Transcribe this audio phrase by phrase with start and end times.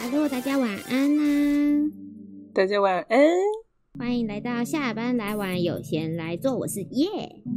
[0.00, 1.90] Hello，大家晚安啊！
[2.54, 3.18] 大家晚安，
[3.98, 7.08] 欢迎来到下班来玩有闲来做，我是耶，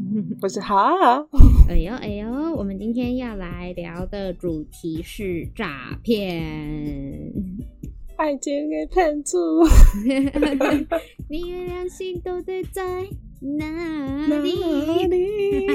[0.41, 1.27] 我是哈。
[1.69, 7.31] 哎呦哎呦，我们今天要来聊的主题是诈骗，
[8.17, 9.37] 爱情的骗子，
[11.29, 13.07] 你的良心到底在
[13.41, 14.53] 哪里？
[14.59, 15.67] 哪 里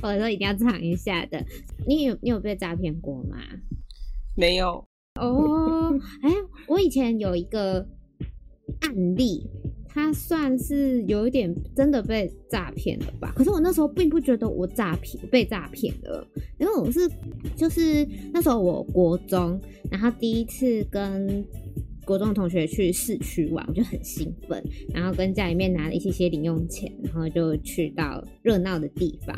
[0.00, 1.44] 我说一定要唱一下的。
[1.86, 3.36] 你有你有被诈骗过吗？
[4.36, 4.84] 没有。
[5.20, 6.30] 哦，哎，
[6.68, 7.86] 我以前有一个
[8.80, 9.48] 案例，
[9.92, 13.32] 他算是有一点真的被诈骗了吧？
[13.34, 16.24] 可是我那时候并不觉得我诈骗被诈骗了，
[16.58, 17.00] 因为我是
[17.56, 21.44] 就是那时候我国中，然后第一次跟
[22.04, 24.62] 国中的同学去市区玩，我就很兴奋，
[24.94, 29.36] 然后跟家里面拿了一些些零用钱，然后就去到热闹的地方。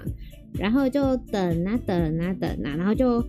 [0.59, 3.25] 然后就等啊等啊等啊，然后就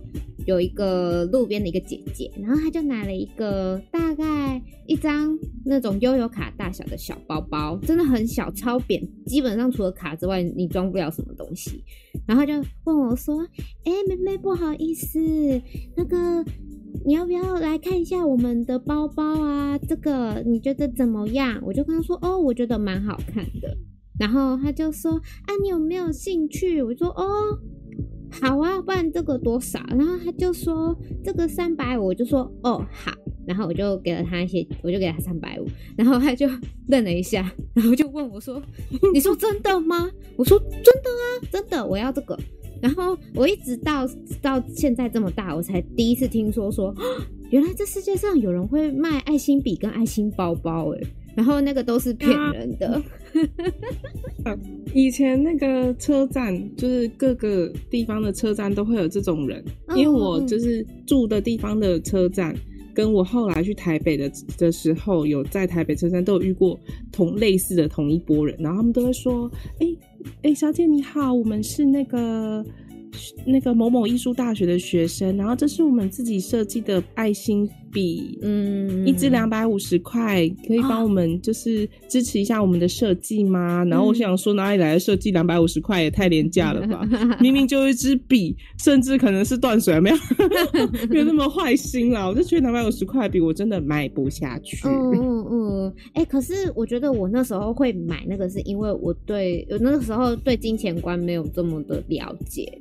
[0.46, 11.82] 有一个路边的一个姐姐，然后她就拿了一个大概一张那种悠游卡大小的小包包，真的很小，超扁，基本上除了卡之外，你装不了什么东西。
[12.26, 12.52] 然后就
[12.84, 13.40] 问我说
[13.84, 15.18] ：“哎，妹妹，不好意思，
[15.96, 16.44] 那个
[17.04, 19.78] 你要不要来看一下我们的包包啊？
[19.78, 23.76] 这个你觉得怎么样？”我就跟她说：“哦，我觉得蛮好看的。”
[24.18, 25.12] 然后他就说
[25.46, 27.58] ：“啊，你有没有兴趣？”我说：“哦，
[28.30, 33.12] 好啊，不然这个多少？”然后他就说：“这个三百五。”我就说：“哦，好。”
[33.46, 35.66] 然后我就给了他一些，我就给他三百五。
[35.96, 36.48] 然后他就
[36.88, 38.62] 愣了一下，然后就问我说
[39.12, 42.38] ：“你说真的吗？”我说：“真的啊，真的，我要这个。”
[42.80, 44.06] 然后我一直到
[44.42, 46.94] 到现在这么大，我才第一次听说说，
[47.50, 53.02] 原来这世界上有人会卖爱心笔跟爱心包包，诶然后那个都是骗人的。
[54.44, 54.56] 啊，
[54.94, 59.64] 以前那个车站，就是各个地方的车站都会有这种人。
[59.96, 62.54] 因为我就是住的地方的车站，
[62.94, 66.78] 跟我后来去台北的的时候，有在台北车站都有遇过
[67.10, 69.50] 同类似的同一波人，然后他们都会说
[69.80, 69.86] ：“哎
[70.42, 72.64] 哎，小姐你好，我们是那个。”
[73.46, 83.82] 那个某某艺术大学的学生，然后这是我们自己设计的爱心笔，嗯，一支两百五十块，可以帮我们就是支持一下我们的设计吗？
[83.82, 87.08] 哦、然后我想说，哪里来的设计两百五十块也太廉价了吧？
[87.40, 90.16] 明明就一支笔，甚至可能是断水，没有
[91.08, 92.28] 没有那么坏心啦。
[92.28, 94.86] 我就觉得两百五十块笔我真的买不下去。
[94.88, 102.80] 嗯嗯嗯，哎、欸，可是我觉得我那时候会买那个，是因为我对我那个时候对金钱观没有这么的了解。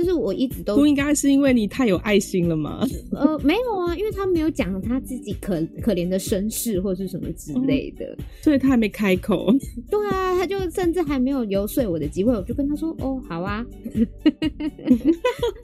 [0.00, 2.86] 就是我一直都不应该是因为你太有爱心了吗？
[3.12, 9.52] 呃，没有啊，因为他没有讲他自己可可怜的身世或是什么之类的，嗯， 所以他还没开口。
[9.90, 13.62] 对啊，他就甚至还没有游说我的机会，我就跟他说：“哦，好啊，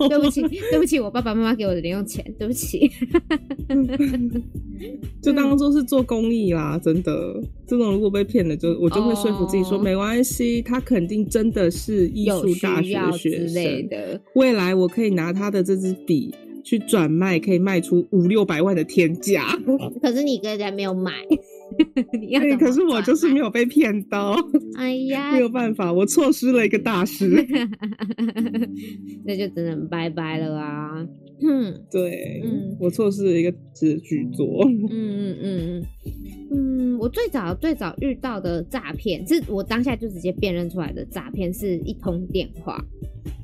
[0.09, 2.91] 对不起，对不起，我爸爸妈妈给我的零用钱，对不起。”
[5.23, 14.21] 就当做是做公益啦，真的，这种如果被骗了，就我就会说服自己说，哦，没关系，他肯定真的是艺术大学学生之类的。
[14.35, 19.47] 未来我可以拿他的这支笔去转卖，可以卖出五六百万的天价。
[20.03, 21.13] 可是你刚才没有买，
[22.21, 24.37] 你要可是我就是没有被骗到。
[24.77, 27.29] 哎呀，没有办法，我错失了一个大师，
[29.25, 31.07] 那就只能拜拜了啊。
[31.41, 34.65] 嗯，对，嗯，我错失了一个词巨作。
[34.67, 35.83] 嗯嗯嗯嗯，
[37.07, 42.85] 我最早最早遇到的诈骗，是我当下就直接辨认出来的诈骗，是一通电话。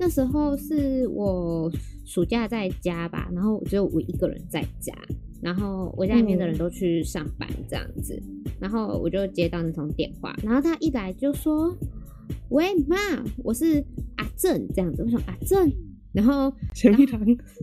[0.00, 1.70] 那时候是我
[2.04, 4.92] 暑假在家吧，然后只有我一个人在家，
[5.40, 11.72] 然后我家里面的人都去上班这样子，嗯、然后我就接到那通电话，然后他一来就说
[12.50, 12.96] ：“喂，妈，
[13.44, 13.76] 我是
[14.16, 15.72] 阿正这样子。”我说：“阿正。”
[16.12, 16.52] 然后，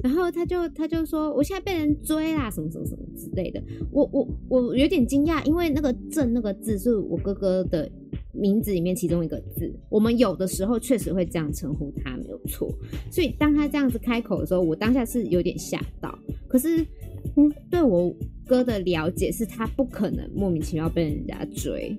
[0.01, 3.61] 然后他就他就说，我现在被人追啦，什么什么什么之类的。
[3.91, 7.89] 我我我有点惊讶，因为那个“正”那个字是我哥哥的
[8.31, 9.71] 名字里面其中一个字。
[9.87, 12.67] 我们有的时候确实会这样称呼他，没有错。
[13.11, 16.17] 所以当他这样子开口的时候，我当下是有点吓到。
[16.47, 16.83] 可是，
[17.35, 18.11] 嗯，对我
[18.47, 21.95] 哥的了解是他不可能莫名其妙被人家追。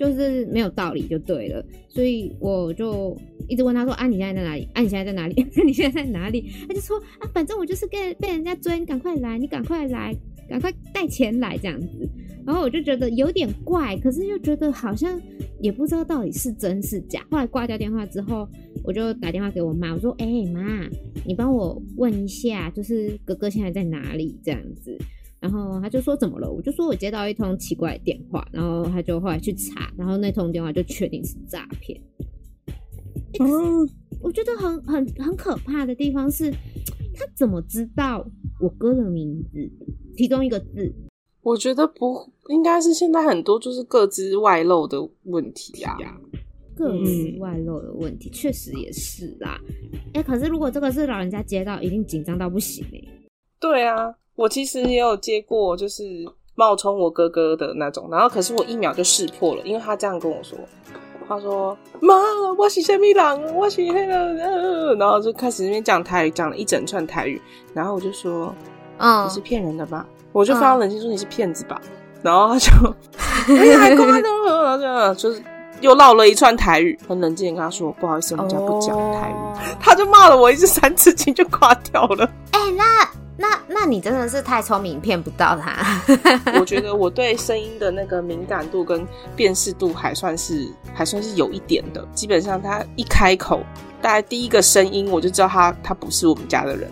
[0.00, 3.14] 就是没有道理就对了，所以我就
[3.48, 4.66] 一直问他说：“啊，你现在在哪里？
[4.72, 5.46] 啊，你现在在哪里？
[5.62, 10.16] 你现在在哪里？”他就说：“啊，反正我就是被被人家追，你赶快来，你赶快来，
[10.48, 12.08] 赶快带钱来这样子。”
[12.46, 15.20] 然后我就觉得有点怪，可是又觉得好像
[15.60, 17.20] 也不知道到底是真是假。
[17.30, 18.48] 后来挂掉电话之后，
[18.82, 20.88] 我就打电话给我妈，我说：“哎，妈，
[21.26, 24.40] 你帮我问一下，就是哥哥现在在哪里？
[24.42, 24.96] 这样子。”
[25.40, 26.50] 然后他就说怎么了？
[26.50, 32.00] 我就说我接到一通奇怪的电话，然后他就后来去查，然后那通电话就确定是诈骗。
[33.40, 33.88] 嗯，
[34.20, 36.50] 我觉得很很很可怕的地方是，
[37.14, 38.24] 他怎么知道
[38.60, 39.70] 我哥的名字？
[40.16, 40.94] 其中一个字？
[41.42, 46.20] 我觉得不应该是现在很多就是各自外漏的问题呀、啊。
[46.76, 49.60] 个资外漏的问题，确、嗯、实也是啦。
[50.14, 53.08] 哎、欸，可是如果这个是老人家接到，一定紧张到不行哎、欸。
[53.58, 54.14] 对啊。
[54.40, 56.02] 我其实也有接过，就是
[56.54, 60.58] 冒充我哥哥的那种，然后可是我一秒就识破了，因为他这样跟我说，
[61.28, 62.14] 他说：“妈，
[62.56, 67.38] 我是虾米人，我是黑人。”然后就开始那边讲台语，讲了一整串台语，
[67.74, 68.54] 然后我就说
[68.96, 71.78] ：“嗯，你是骗人的吧？”我就非常冷静说：“你是骗子吧？”
[72.24, 72.94] 然后他就，
[73.58, 75.42] 哎呀，还乖的，然后这样就是
[75.82, 79.34] 又唠了一串台语，很冷静的跟他说：“不好意思，我们家不讲台语。
[79.78, 82.24] ”他就骂了我一次三次经就挂掉了。
[82.52, 82.84] 哎、欸，那。
[83.40, 86.02] 那那你真的是太聪明，骗不到他。
[86.60, 92.06] 我觉得我对声音的那个敏感度跟辨识度还算是还算是有一点的。
[92.14, 93.64] 基本上他一开口，
[94.02, 96.90] 大概第一个声音我就知道他他不是我们家的人。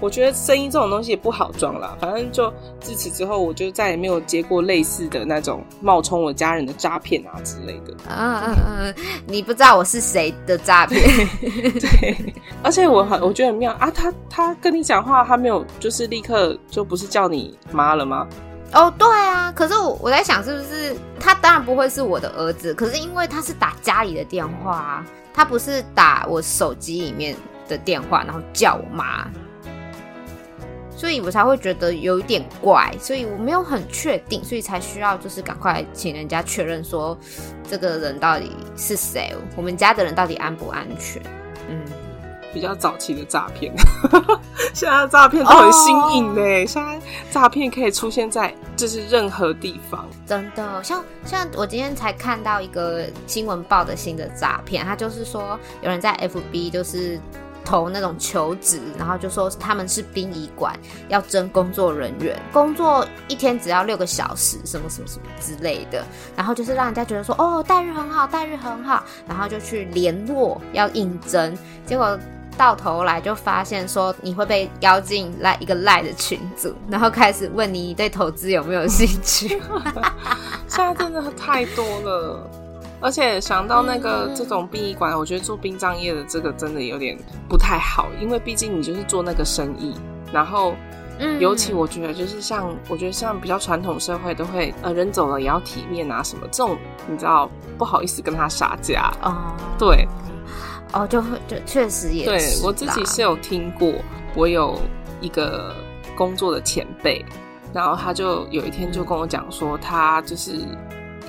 [0.00, 7.94] 我觉得声音这种东西也不好装啦，反正就自此之后，我就再也没有接过类似的那种冒充我家人的诈骗啊之类的。
[8.08, 8.94] 嗯嗯嗯，
[9.26, 11.02] 你不知道我是谁的诈骗？
[11.78, 18.26] 对，而且我很我觉得很妙啊，他他跟你讲话，他没有就是立刻就不是叫你妈了吗？
[18.72, 27.36] 哦，对啊，可是我我在想，是不是他当然不会是我的儿子，可是因为他是打家里的电话啊，他不是打我手机里面
[27.68, 29.28] 的电话，然后叫我妈。
[31.00, 37.16] 所以我才会觉得有一点怪，所以我没有很确定，所以才需要就是赶快请人家确认说
[37.66, 41.22] 这个人到底是谁，我们家的人到底安不安全？
[41.70, 41.80] 嗯，
[42.52, 43.72] 比较早期的诈骗，
[44.74, 46.66] 现在诈骗都很新颖呢。
[46.66, 47.00] 现在
[47.30, 50.84] 诈骗可以出现在就是任何地方，真的。
[50.84, 57.18] 像像我今天才看到一个新闻报的新的诈骗，他就是说有人在 FB 就是。
[57.70, 60.76] 投那种求职，然后就说他们是殡仪馆
[61.08, 71.56] 要征工作人员，工作一天只要六个小时，什么什么什么之类的，然后就是让人家觉得说哦，待遇很好，待遇很好，然后就去联络要应征，
[71.86, 72.18] 结果
[72.58, 79.62] 到头来就发现说你会被邀进来一个赖的群组，然后开始问你对投资有没有兴趣，
[80.66, 82.50] 现在真的太多了。
[83.00, 87.16] 而且想到那个这种殡仪馆，我觉得做殡葬业的这个真的有点
[87.48, 89.94] 不太好，因为毕竟你就是做那个生意，
[90.30, 90.74] 然后，
[91.38, 96.76] 尤其我觉得就是像我觉得像比较传统社会都会呃人走了也要体面啊什么这种，
[97.08, 99.34] 你知道不好意思跟他杀价哦，
[99.78, 100.06] 对，
[100.92, 103.90] 哦就会就确实也是，对我自己是有听过，
[104.34, 104.78] 我有
[105.22, 105.74] 一个
[106.14, 107.24] 工作的前辈，
[107.72, 110.60] 然后他就有一天就跟我讲说他就是。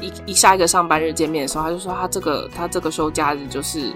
[0.02, 3.94] 一一下一个上班日见面的时候，他就说他这个他这个休假日就是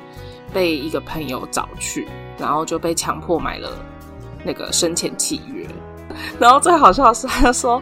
[0.53, 2.07] 被一个朋友找去，
[2.37, 3.69] 然后就被强迫买了
[4.43, 5.67] 那个生前契约。
[6.39, 7.81] 然后最好笑的是，他说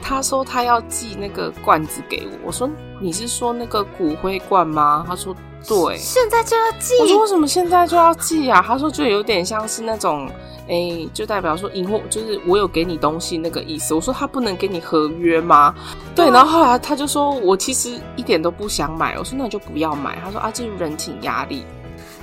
[0.00, 2.46] 他说他要寄那个罐子给我。
[2.46, 5.04] 我说你是说那个骨灰罐吗？
[5.06, 6.94] 他说对，现在就要寄。
[7.00, 8.62] 我说为什么现在就要寄啊？
[8.66, 10.30] 他说就有点像是那种。
[10.66, 13.92] 哎、欸，就代表说，以后就是我有给你东西那个意思。
[13.92, 15.74] 我说他不能给你合约吗？
[16.14, 19.14] 对，然后后来他就说我其实一点都不想买。
[19.18, 20.18] 我说那你就不要买。
[20.24, 21.66] 他说啊，这是人情压力。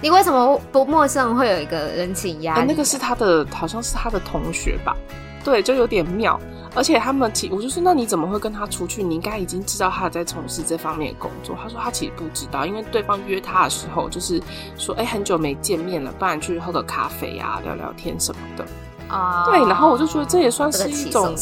[0.01, 2.65] 你为什么不陌生会有一个人情压力、啊？
[2.67, 4.98] 那个是他的，好像是他的同学吧？
[5.43, 6.39] 对，就有点妙。
[6.74, 9.03] 而且他们其，我就说那你怎么会跟他出去？
[9.03, 11.53] 你应该已经知道他在从事这方面的工作。
[11.62, 14.41] 他说他其实不知道，因为对方约他的时候就是
[14.77, 18.65] 说，哎、欸，很久没见面了，不然去喝个咖啡啊，聊聊天什么的。
[19.10, 19.67] 啊、oh，对。
[19.67, 21.36] 然后我就觉得这也算是一种，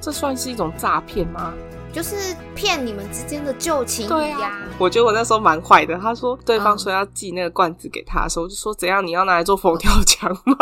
[0.00, 1.52] 这，算是一种诈骗吗？
[1.92, 4.62] 就是骗你们之间的旧情谊呀、啊。
[4.78, 5.94] 我觉得我那时候蛮坏的。
[5.98, 9.06] 他说对方说要寄那个罐子给他的时候，我就说怎样？
[9.06, 10.56] 你要拿来做佛跳墙吗？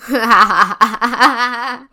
[0.00, 1.86] 哈哈哈哈哈哈！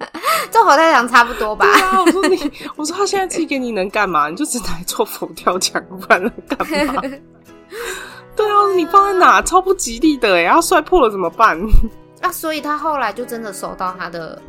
[0.49, 1.65] 做佛跳墙差不多吧？
[1.67, 4.29] 啊，我说你，我说他现在寄给你能干嘛？
[4.29, 7.01] 你就只拿来做佛跳墙，不然能干嘛？
[8.35, 9.41] 对啊，你放在哪？
[9.41, 10.41] 超不吉利的哎！
[10.43, 11.59] 然后摔破了怎么办？
[12.21, 14.41] 啊，所以他后来就真的收到他的。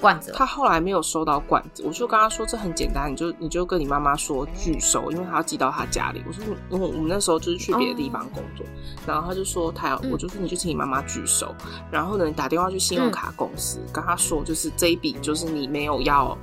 [0.00, 6.22] 罐子，他后来没有收到罐子，我就跟他说这很简单，你就你就跟你妈妈说拒收，因为他要寄到他家里。
[6.26, 8.68] 我说，因为我们那时候就是去别的地方工作，哦，
[9.06, 11.54] 然后他就说他要，我就说你就请你妈妈拒收，
[11.90, 16.36] 然后呢，你打电话去信用卡公司，嗯、跟他说就是这一笔就是你没有要，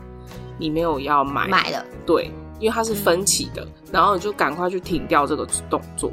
[0.57, 1.47] 你没有要买。
[1.47, 6.11] 买了，对，因为它是分期的，然后你就赶快去停掉这个动作。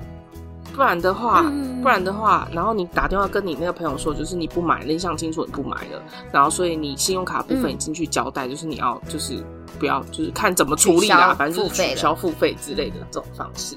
[0.75, 1.43] 不然的话，
[1.83, 6.03] 不然的话，然后你打电话跟你那个朋友说，就是你不买，你想清楚你不买了，
[6.33, 9.45] 然后所以你信用卡部分已经去交代，就是你要就是
[9.79, 13.77] 不要就是看怎么处理啦，反正就是取消付费之类的这种方式。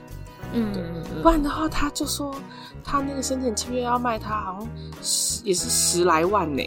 [0.53, 0.81] 嗯，对，
[1.21, 2.33] 不然的话，他就说
[2.83, 4.69] 他那个生前契约要卖他，好像
[5.01, 6.63] 十也是十来万呢。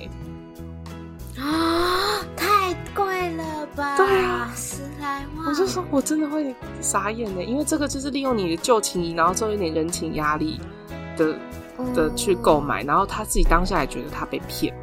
[1.39, 2.58] 啊，太
[2.95, 3.97] 贵了吧？
[3.97, 5.47] 对啊，十来万。
[5.47, 10.61] 我就说，我真的会傻眼呢，因为这个就是利用你的旧情谊，然后做一点人情压力
[11.17, 11.35] 的
[11.95, 14.75] 的去购买，然后他自己当下也觉得他被骗。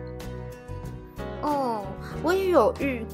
[1.42, 1.86] 哦，
[2.24, 3.06] 我也有遇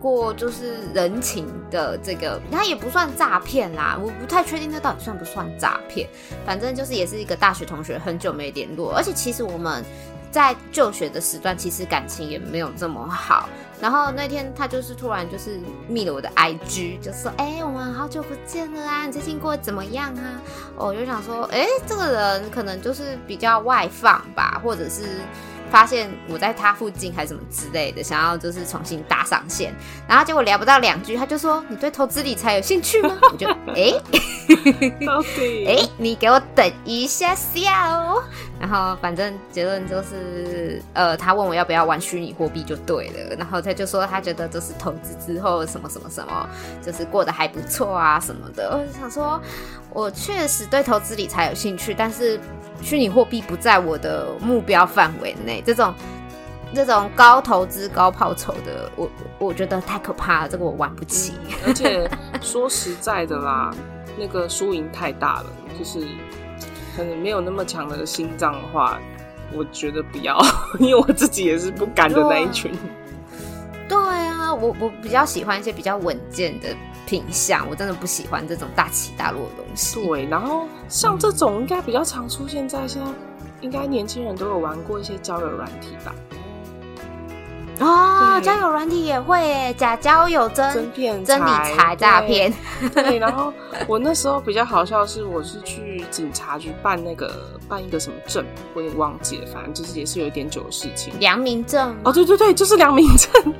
[0.00, 6.08] 过，就是人情的这个，他也不算诈骗啦，我不太确定这到底算不算诈骗。
[6.44, 9.84] 反正就是也是一个大学同学，很久没联络，而且其实我们。
[10.28, 13.48] 在就学的时段，其实感情也没有这么好。
[13.80, 20.40] 然后那天他就是突然就是密了我的 IG，就说：“哎、我们好久不见了啊，你最近过得怎么样啊？”
[20.76, 25.20] 我就想说：“哎、这个人可能就是比较外放吧，或者是。”
[25.70, 29.74] 发现我在他附近还是什么之类的，想要就是重新搭上线，
[30.08, 33.92] 然后结果聊不到两句，他就说：“你对投资理财有兴趣吗？”我就哎，
[35.66, 38.22] 哎，你给我等一下下哦。
[38.58, 43.36] 然后反正结论就是，呃，他问我要不要玩虚拟货币就对了。
[43.36, 46.48] 然后他就说他觉得就是投资之后什么什么什么，
[46.82, 48.70] 就是过得还不错啊什么的。
[48.70, 49.38] 我就想说，
[49.96, 52.38] 我确实对投资理财有兴趣，但是。
[52.82, 55.94] 虚拟货币不在我的目标范围内，这种
[56.74, 61.32] 这种高投资高报酬的，我我觉得太可怕了，这个我玩不起。
[61.66, 62.08] 而且
[62.42, 63.70] 说实在的啦，
[64.18, 65.46] 那个输赢太大了，
[65.78, 66.06] 就是
[66.94, 69.00] 可能没有那么强的心脏的话，
[69.54, 70.38] 我觉得不要，
[70.78, 72.70] 因为我自己也是不敢的那一群。
[73.88, 76.68] 对啊，我我比较喜欢一些比较稳健的。
[77.06, 80.04] 品相，我真的不喜欢这种大起大落的东西。
[80.04, 83.08] 对，然后像这种应该比较常出现在现在，
[83.62, 86.12] 应该年轻人都有玩过一些交友软体吧？
[87.78, 92.50] 哦，交友软体也会诶，假交友真真骗真理财诈骗。
[92.94, 93.52] 对，然后
[93.86, 97.30] 我那时候比较好笑的是，我是去警察局办那个
[97.68, 101.12] 办一个什么证，我有点忘记了，反正就是也是有一点久的事情。
[101.20, 101.94] 良民证？
[102.02, 103.54] 哦，对对对，就是良民证。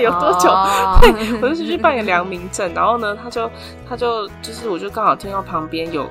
[0.00, 1.00] 有多久？Oh.
[1.00, 3.50] 对，我就是去办个良民证，然后呢，他就
[3.88, 6.04] 他就就是，我就刚好听到旁边有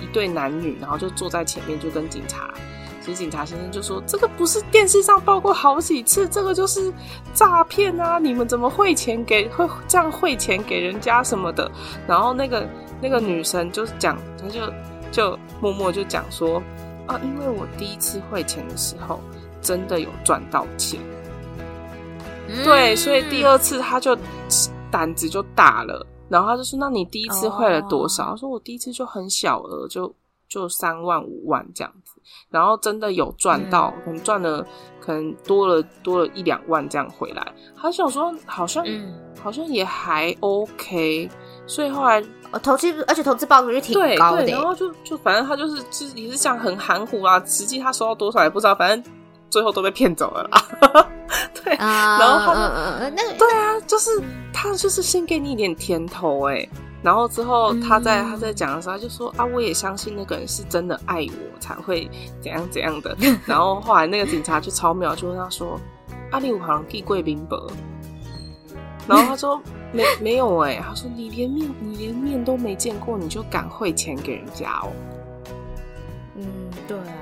[0.00, 2.50] 一对男女，然后就坐在前面，就跟警察，
[3.00, 6.92] 其实警察先生就说：“这个不是电视上报过好几次，这个就是
[7.34, 8.18] 诈骗啊！
[8.18, 11.70] 你们怎么汇钱给会这样汇钱给人家什么的？”
[12.06, 12.66] 然后那个
[13.00, 14.60] 那个女生就是讲，她就
[15.10, 16.62] 就默默就讲说
[17.06, 19.20] ：“啊，因为我第一次汇钱的时候，
[19.60, 21.00] 真的有赚到钱。”
[22.64, 24.16] 对，所以第二次他就
[24.90, 28.40] 胆子就大了，然后他就说：“那你第一次汇了多少？”他、oh.
[28.40, 30.14] 说：“我第一次就很小额，就
[30.48, 34.64] 就三万五万这样子。”然后真的有赚到，可能赚了，
[35.00, 37.46] 可能多了多了一两万这样回来。
[37.76, 41.28] 他想说，好像、嗯、好像也还 OK，
[41.66, 42.22] 所以后来
[42.62, 44.44] 投资，而且投资报酬率挺高的。
[44.46, 49.12] 然后就就反正他就是就是也是这样很含糊啊，实际他收到多少也不知道，反正。
[49.50, 51.10] 最后都被骗走了啦，
[51.70, 54.10] 对，uh, 然后他们，uh, uh, 那个、对啊，就是
[54.52, 56.68] 他就是先给你一点甜头哎，
[57.02, 62.10] 然后之后他在、嗯、他在讲的时候他就说啊，我也相信那个人是真的爱我才会
[62.40, 65.78] 怎样怎样的， 然后后来那个警察就超妙，就问他说，
[66.32, 67.70] 阿里我好像递贵宾伯，
[69.06, 69.60] 然后他说
[69.92, 74.90] 没没有哎，他说你连面你连面都没见过，你就敢汇钱给人家哦，
[76.34, 76.44] 嗯，
[76.88, 77.19] 对啊。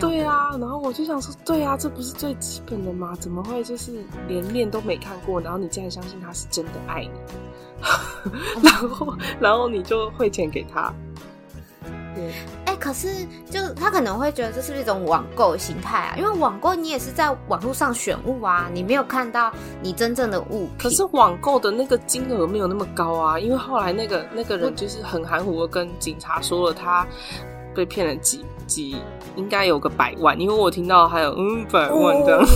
[0.00, 3.14] 对啊，然后我就想说，对啊，这不是最基本的吗？
[3.20, 7.10] 怎么会就是连面都没看过，然后你竟然相信他是真的爱你，
[8.62, 10.92] 然后然后你就汇钱给他？
[12.14, 12.30] 对，
[12.66, 19.50] 哎、欸，可是就他可能会觉得这是一种网购心态啊，因为网购你也是在网络上选物啊，你没有看到
[19.82, 20.78] 你真正的物品。
[20.78, 27.06] 可是网购的那个金额没有那么高啊，因为后来那个那个人就是很含糊的跟警察说了他
[27.74, 28.96] 被骗了几几。
[29.34, 32.46] 应该有个百万，因为我听到还有嗯百万的，哦、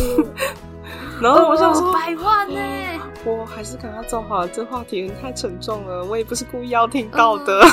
[1.22, 7.66] 然后我想说、哦、百万呢、嗯，我还是赶快走好了，这话题太沉重了，我也不是故意要听到的。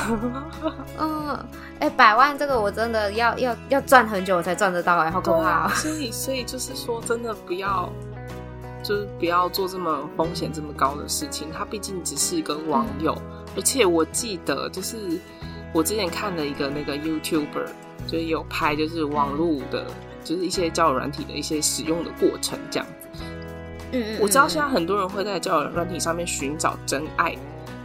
[0.98, 1.36] 嗯，
[1.82, 5.70] 哎、欸，百万这个我真的要要要赚很久我才赚得到，哎，好可怕、喔。
[5.76, 7.90] 所以所以就是说，真的不要，
[8.82, 11.50] 就是不要做这么风险这么高的事情。
[11.52, 15.20] 他毕竟只是一个网友，嗯、而且我记得就是
[15.74, 17.68] 我之前看了一个那个 YouTuber。
[18.08, 19.86] 就是有拍，就是网络的，
[20.24, 23.24] 就是一些交友软体的一些使用的过程这样子。
[23.92, 27.36] 嗯，我知道现在很多人会在交友软体上面寻找真爱，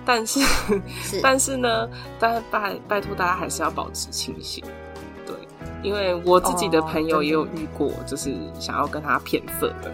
[0.07, 0.41] 但是，
[1.03, 4.65] 是 但是呢，但拜拜托大家还是要保持清醒，
[5.27, 5.35] 对，
[5.83, 9.93] 因为我自己的朋友也有遇过，就是想要跟他骗色的。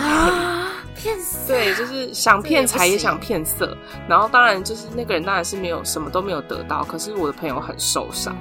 [0.00, 1.48] 啊，骗色？
[1.48, 3.76] 对，就是想骗财也想骗色，
[4.08, 8.36] 然后当然就是那个人当然是没有什么都没有得到，可是我的朋友很受伤。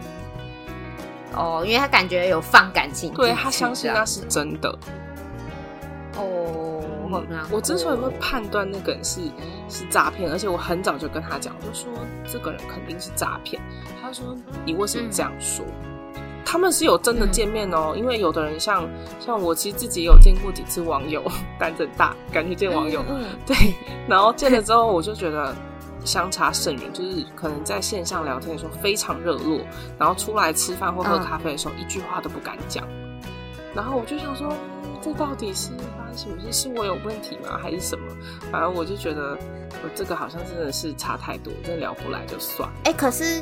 [1.33, 4.69] 哦，因为他感觉有放感情，对，他相信那是真的。
[6.17, 6.83] 哦，
[7.49, 9.21] 我之所以会判断那个人是
[9.69, 11.89] 是诈骗，而且我很早就跟他讲，我就说
[12.29, 13.61] 这个人肯定是诈骗。
[14.01, 14.35] 他说，
[14.65, 15.65] 你为什么这样说？
[16.15, 18.87] 嗯、他们是有真的见面哦，嗯、因为有的人像
[19.19, 21.23] 像我，其实自己有见过几次网友，
[21.57, 23.03] 胆子大，敢去见网友，
[23.45, 23.55] 对，
[24.07, 25.55] 然后见了之后，我就觉得。
[26.03, 29.61] 相差甚远，就是可能在线上聊天的时候非常热络，
[29.97, 32.87] 然后出来吃饭或喝咖啡的时候，一句话都不敢讲。
[33.73, 34.53] 然后我就想说，
[35.01, 36.51] 这到底是发生什么事？
[36.51, 37.59] 是我有问题吗？
[37.61, 38.05] 还是什么？
[38.51, 39.37] 反正我就觉得，
[39.83, 42.69] 我这个好像真的是差太多，真的聊不来就算。
[42.83, 43.41] 哎、欸，可是。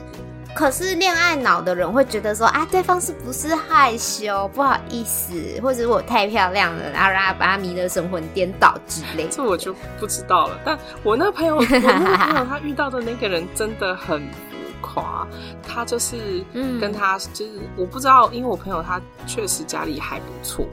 [0.56, 9.30] 可是恋爱脑的人会觉得说啊，对方是不是害羞，不好意思，或者我太漂亮了，然后让他把他迷得神魂颠倒之类的。
[9.30, 10.60] 这我就不知道了。
[10.66, 15.26] 但我那朋友，我那个朋友 他遇到的那个人真的很浮夸，
[15.62, 16.44] 他就是
[16.82, 20.66] 跟他就是我不知道，因为我朋友他确实家里还不错，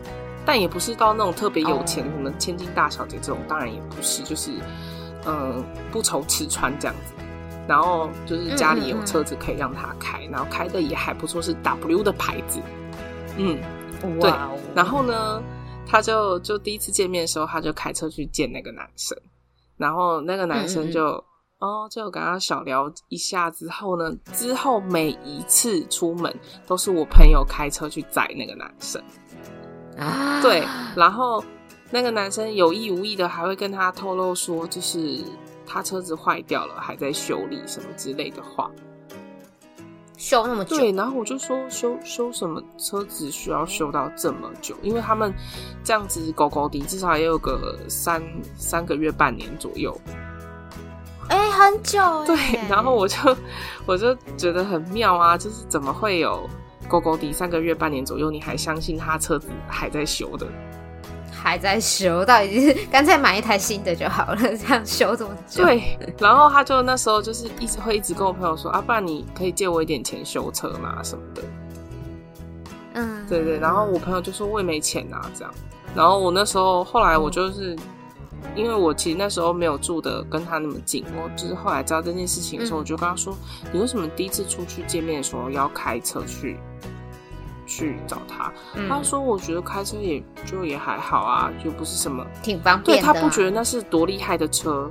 [0.47, 4.53] 但也不是到那种特别有钱，什么千金大小姐这种，当然也不是，就是
[5.26, 7.12] 嗯不愁吃穿这样子。
[7.69, 12.61] 然后就是家里有车子可以让他开，嗯、然后开的也还不错，是 W 的牌子。
[13.37, 13.59] 嗯，
[14.21, 14.33] 对。
[14.73, 15.43] 然后呢，
[15.85, 19.19] 他就就第一次见面的时候，他就开车去见那个男生，
[19.76, 21.07] 然后那个男生就、
[21.59, 26.33] 嗯、哦，就跟他小聊一下之后呢，之后每一次出门
[26.69, 29.03] 都是我朋友开车去载那个男生
[29.99, 30.41] 啊。
[30.43, 30.62] 对，
[30.95, 31.43] 然后
[31.91, 35.21] 那个男生有意无意的还会跟他透露说，就是。
[35.69, 38.71] 他车子坏掉了，还在修理什么之类的话，
[40.17, 40.76] 修那么久。
[40.76, 44.76] 对，然后我就说修修什么车子需要修到这么久？
[44.81, 45.35] 因为他们
[45.83, 48.23] 这样子狗狗的至少也有个三
[48.57, 49.93] 三个月、半年左右。
[51.31, 51.99] 哎、欸，很久。
[52.25, 52.37] 对，
[52.69, 53.17] 然后我就
[53.87, 56.49] 我就觉得很妙啊，就是怎么会有
[56.88, 60.46] 狗狗的三个月、半年左右，你还相信他车子还在修的？
[61.30, 65.64] 还在修，到底是干脆买一台新的就好了，这样修这么久。
[65.64, 71.42] 对，然后他就那时候就是一直会一直跟我朋友说啊，不然你可以借我一点钱修车嘛什么的。
[72.94, 75.54] 嗯，对对，然后我朋友就说我也没钱啊这样，
[75.94, 77.78] 然后我那时候后来我就是，嗯、
[78.56, 83.36] 因为我其实那时候没有住的跟他那么近，我就是后来知道这件事情的时候，嗯、我就跟他说，
[83.72, 86.58] 你为什么第一次出去见面的时候要开车去？
[87.67, 94.91] 去找他，嗯、他说：“我觉得开车也就也还好啊，就不是什么挺方便的。”对，他不觉得那是多厉害的车。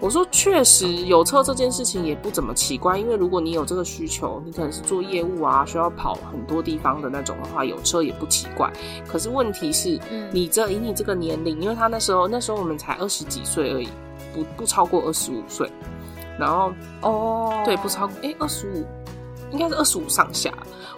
[0.00, 8.72] 我说：“确实有车这件事情也不怎么奇怪，因为如果你有这个需求，你可能是做业务啊，需要跑很多地方的那种的话，有车也不奇怪。
[9.08, 13.88] 可是问题是，嗯、你这以你这个年龄，因为他那时候那时候我们才二十几岁而已，
[14.32, 15.68] 不不超过二十五岁。
[16.38, 18.86] 然后哦，对，不超过哎二十五，
[19.52, 20.52] 应该是二十五上下。”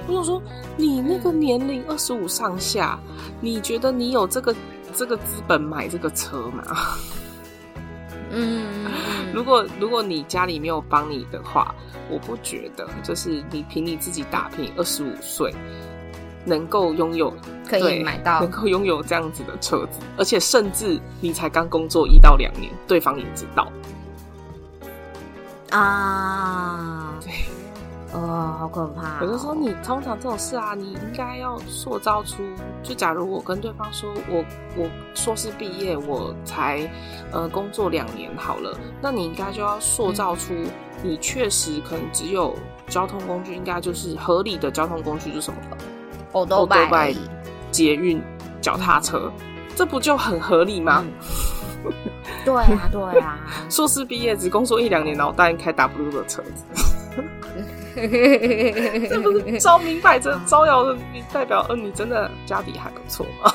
[0.09, 0.43] 我想说，
[0.77, 2.99] 你那个年龄二十五上下，
[3.41, 4.55] 你觉得你有这个
[4.95, 6.65] 这个资本买这个车吗？
[8.33, 8.87] 嗯，
[9.35, 11.75] 如果如果你家里没有帮你的话，
[12.09, 15.55] 我不觉得，就是你凭你自己打拼，二十五岁
[16.45, 17.33] 能够拥有
[17.69, 23.71] 可以买到，能够拥有这样子的车子，而且甚至你才刚工作一到两年，对方也知道
[25.71, 27.00] 啊，对。
[28.12, 29.18] 哦，好可怕哦！
[29.20, 32.42] 我就说，你通常这种事啊，你应该要塑造出，
[32.83, 34.44] 就假如我跟对方说，我
[34.77, 36.90] 我硕士毕业，我才
[37.31, 40.53] 呃工作两年好了，那你应该就要塑造出，
[41.05, 42.57] 你确实可能只有
[42.88, 45.59] 交通工具，应该就是合理的交通工具，是什么？
[46.33, 47.14] 欧都拜、
[47.70, 48.20] 捷运、
[48.61, 49.31] 脚踏车，
[49.77, 51.05] 这不就很合理吗？
[51.85, 51.92] 嗯、
[52.44, 56.89] 对啊，对啊，硕士毕业只工作一两年，然后带你开 W 的车子。
[59.09, 63.53] 这不是招明摆着招摇的，你代表呃，你真的家底还不错吗？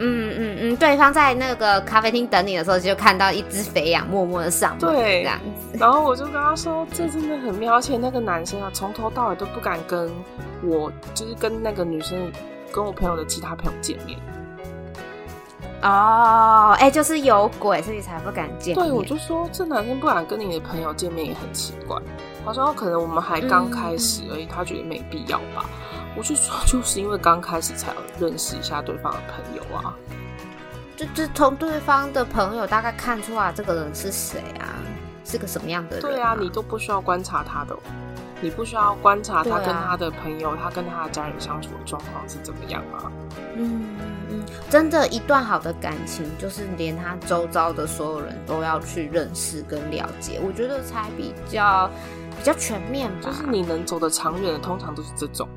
[0.00, 5.76] 嗯嗯嗯，对方在那个咖啡厅等你的时候，就看到一只肥羊默默的上门，对，这样子。
[5.76, 10.08] 然后我就跟他说，这真的很妙，而且那个男生啊，从头到尾都不敢跟
[10.62, 12.30] 我，就是跟那个女生，
[12.72, 14.16] 跟我朋友的其他朋友见面。
[15.82, 18.86] 哦，哎、欸，就是有鬼，所以才不敢见面。
[18.86, 21.96] 对，我就说这男生不敢跟你的朋友见面也很奇怪。
[22.48, 25.66] 他说可能我们还刚开始而已，嗯、他觉得没必要吧。
[26.16, 29.94] 我就说就是因为刚开始才认识一下对方的朋友啊。
[30.96, 34.80] 就就从对方的朋友大概看出来这个人是谁啊，
[35.24, 36.08] 是个什么样的人、啊？
[36.08, 37.76] 对啊，你都不需要观察他的，
[38.40, 43.12] 你不需要观察他跟他的朋友，啊、他跟他的家人相处的状况是怎么样啊？
[43.56, 43.86] 嗯
[44.30, 51.88] 嗯，真的，一段好的感情，就是连他周遭的所有人都要去认识跟了解，我觉得才比较
[52.38, 53.28] 比较全面吧。
[53.28, 55.48] 就是你能走得长远的，通常都是这种。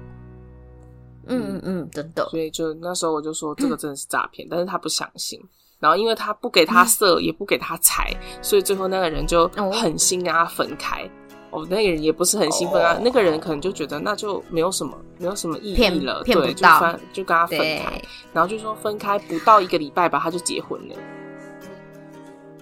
[1.28, 2.28] 嗯嗯嗯，真的。
[2.30, 5.40] 所以就那时候我就说这个真的是诈骗，嗯、 但是他不相信。
[5.80, 11.10] 然后因为他不给他色，嗯、也不给他财，所以最后那个人就狠心跟他分开。
[11.52, 18.02] 哦，那个人也不是很兴奋啊，哦、那个人可能就觉得那就没有什么没有什么意义了，骗对，就分就跟他分开。
[18.34, 20.96] 然后就说分开不到一个礼拜吧，他就结婚了。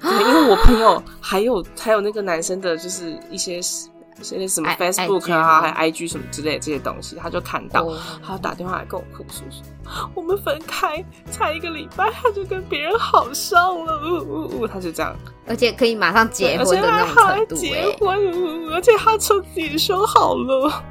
[0.01, 3.60] 对， 因为我朋友还有还有那个男生的，就是一些。
[4.21, 7.88] 现在什么 Facebook 啊，还 IG 什么之类的这些东西，他就看到，
[8.25, 15.15] 他打电话来跟我哭诉说，我们分开才一个礼拜，他就跟别人好上了，呜呜呜，他就这样，
[15.47, 18.17] 而且可以马上结婚的那种程度，结婚，
[18.73, 20.84] 而且他车子也修好了，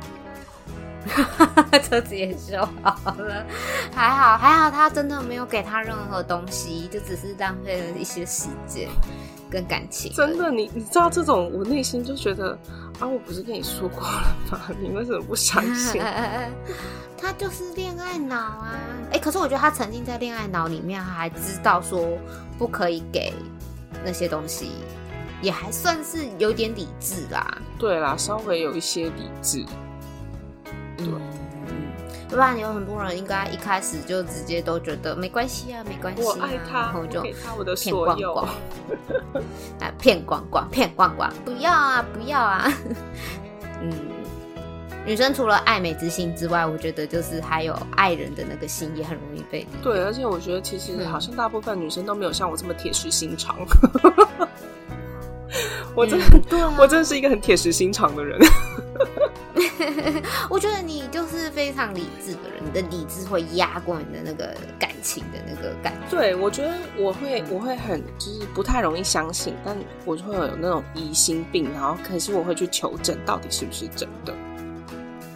[1.82, 3.46] 车子也修好了，
[3.94, 8.88] 还好还好，他真的没有给他任何东西，就只是浪费了一些时间
[9.50, 10.12] 跟感情。
[10.12, 12.58] 真的，你你知道这种，我内心就觉得。
[13.00, 13.06] 啊！
[13.06, 14.60] 我不是跟你说过了吗？
[14.82, 16.02] 你为什么不相信？
[17.16, 18.74] 他就是恋爱脑啊！
[19.10, 22.18] 哎、欸，可是我觉得他曾经在恋爱脑里面还知道说
[22.58, 23.32] 不可以给
[24.04, 24.72] 那些东西，
[25.40, 27.58] 也还算是有点理智啦。
[27.78, 29.64] 对啦，稍微有一些理智。
[30.96, 31.06] 对。
[31.06, 31.20] 嗯
[32.28, 37.22] 不然有很多人应该一开始就直接都觉得没关系啊，没关系啊，我爱他，然后就
[37.74, 38.48] 骗光光，
[39.80, 42.70] 啊，骗光光，骗光光，不要啊，不要啊。
[43.80, 43.90] 嗯，
[45.06, 49.66] 女生除了爱美之心之外，我觉得就是还有爱人的那个心也很容易被。
[49.82, 53.56] 对，而且我觉得其实好像大部分女生都没有像我这么铁石心肠。
[55.96, 58.38] 我真的，嗯对啊、我真的是一个很铁石心肠的人。
[60.50, 66.16] 我觉得你就是非常理智的人，你的理智会压过你的那个感情的那个感觉。
[66.16, 74.34] 对，我觉得我会，我会很就是不太容易相信，但我就会有那种疑心病，然后可是我会去求证到底是不是真的。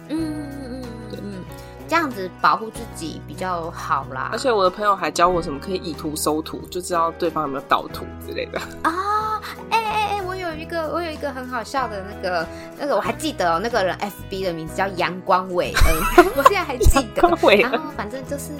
[0.09, 1.43] 嗯嗯嗯，对嗯，
[1.87, 4.29] 这样子保护自己比较好啦。
[4.31, 9.41] 而且我的朋友还教我什么可以以图搜图，就知道对方有没有盗图之类的啊。
[9.69, 9.79] 哎
[10.63, 12.47] 一个，我有一个很好笑的那个，
[12.79, 17.21] 那个我还记得哦，那个人 FB 的名字叫阳光伟恩， 我现在还记得。
[17.57, 18.53] 然后反正就是，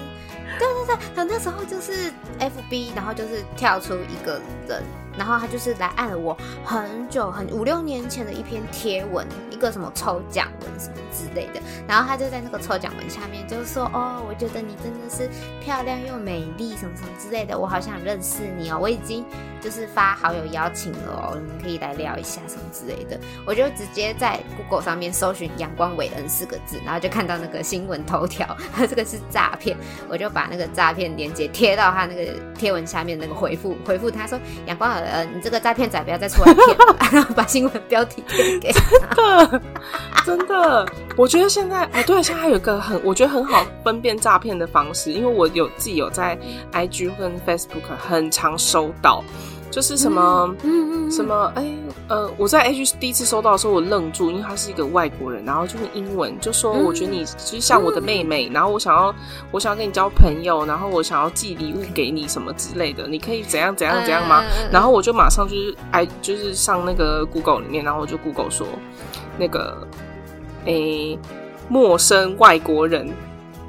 [0.58, 4.38] 对对对，他那时候就是 FB，然后就是跳出一个
[4.68, 4.82] 人。
[5.16, 11.60] 然后他就是来按了我很久很五六年前的一篇贴文，一个什么抽奖文什么之类的。
[11.86, 15.28] 然后他就在那个抽奖文下面就说：“哦，我觉得你真的是
[15.60, 18.78] 漂亮又美丽，什么什么之类的，我好想认识你哦。
[18.80, 19.24] 我已经
[19.60, 28.56] 就是发好友邀请了哦，你们可以来聊一下什么之类的。”我就直接在 Google 上面搜寻“阳光伟恩”四个字，然后就看到那个新闻头条，
[28.88, 29.76] 这个是诈骗，
[30.08, 39.46] 我就把那个诈骗链接贴到他那个贴文下面那个回复回复他说：“阳光伟。”呃，你这个诈骗仔不要再出来骗了， 然后把新闻标题贴给他。
[39.46, 39.60] 真的，
[40.24, 40.86] 真的，
[41.16, 46.38] 我觉得现在，啊，对，现在还有一个很，我觉得很好分辨诈骗的方式，因为我有自己有在
[46.72, 49.22] IG 跟 Facebook 很常收到。
[49.74, 59.12] 就是什么，嗯嗯，什么，哎、欸，呃，我在 H 第一次收到的时候，我愣住，因为他是一个外国人，然后就是英文，就说我觉得你其实像我的妹妹，嗯、然后我想要，
[59.50, 64.44] 我想要跟你交朋友，然后我想要寄礼物给你什么之类的，你可以怎样怎样怎样吗？
[64.44, 68.64] 嗯、然后我就马上就是哎，就是上那个 Google 里面，然后我就 Google 说
[69.36, 69.76] 那个，
[70.66, 71.18] 哎、欸，
[71.68, 73.10] 陌生外国人，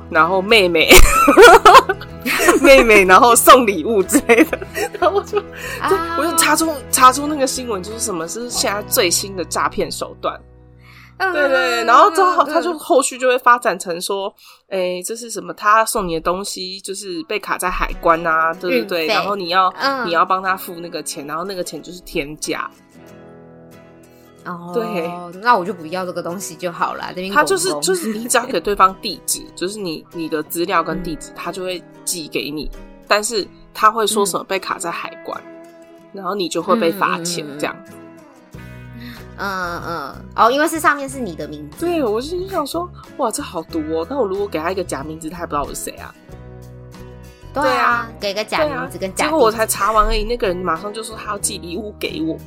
[0.10, 0.90] 然后妹妹。
[2.62, 4.58] 妹妹，然后送礼物之类的，
[5.00, 10.40] 然后我就，就我就查出查出那个新闻，就是什么是现在最新的诈骗手段。
[11.18, 14.34] 对对对，然后之后他就后续就会发展成说，
[14.70, 15.54] 哎、欸，这是什么？
[15.54, 19.06] 他送你的东西就是被卡在海关啊，对不对？
[19.08, 22.70] 然后你要、嗯、你要帮他付那个钱，然后那个钱就是天价。
[24.46, 27.14] 哦，对，那我就不要这个东西就好了。
[27.34, 32.70] 他就是就是你只要给对方地址， 就是你你的资料跟地址，他就会寄给你。
[33.08, 35.40] 但是他会说什么被卡在海关，
[36.14, 37.76] 然后你就会被罚钱这样。
[39.38, 41.86] 嗯嗯，哦，因为是上面是你的名字。
[41.86, 44.08] 对，我就想说，哇，这好毒哦！
[44.10, 46.16] 那我如果给他一个假名字，他还不知道我是谁啊？
[47.54, 49.26] 对啊，给个假名字跟假。
[49.26, 52.38] 结果我才查完而已，那个人马上就说他要寄礼物给我。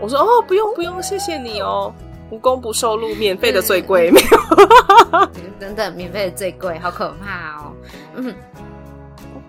[0.00, 1.92] 我说哦，不用不用，谢谢你哦，
[2.30, 5.26] 无功不受禄，免费的最贵，没有，
[5.58, 7.72] 等等，免费的最贵，好可怕哦，
[8.14, 8.34] 嗯，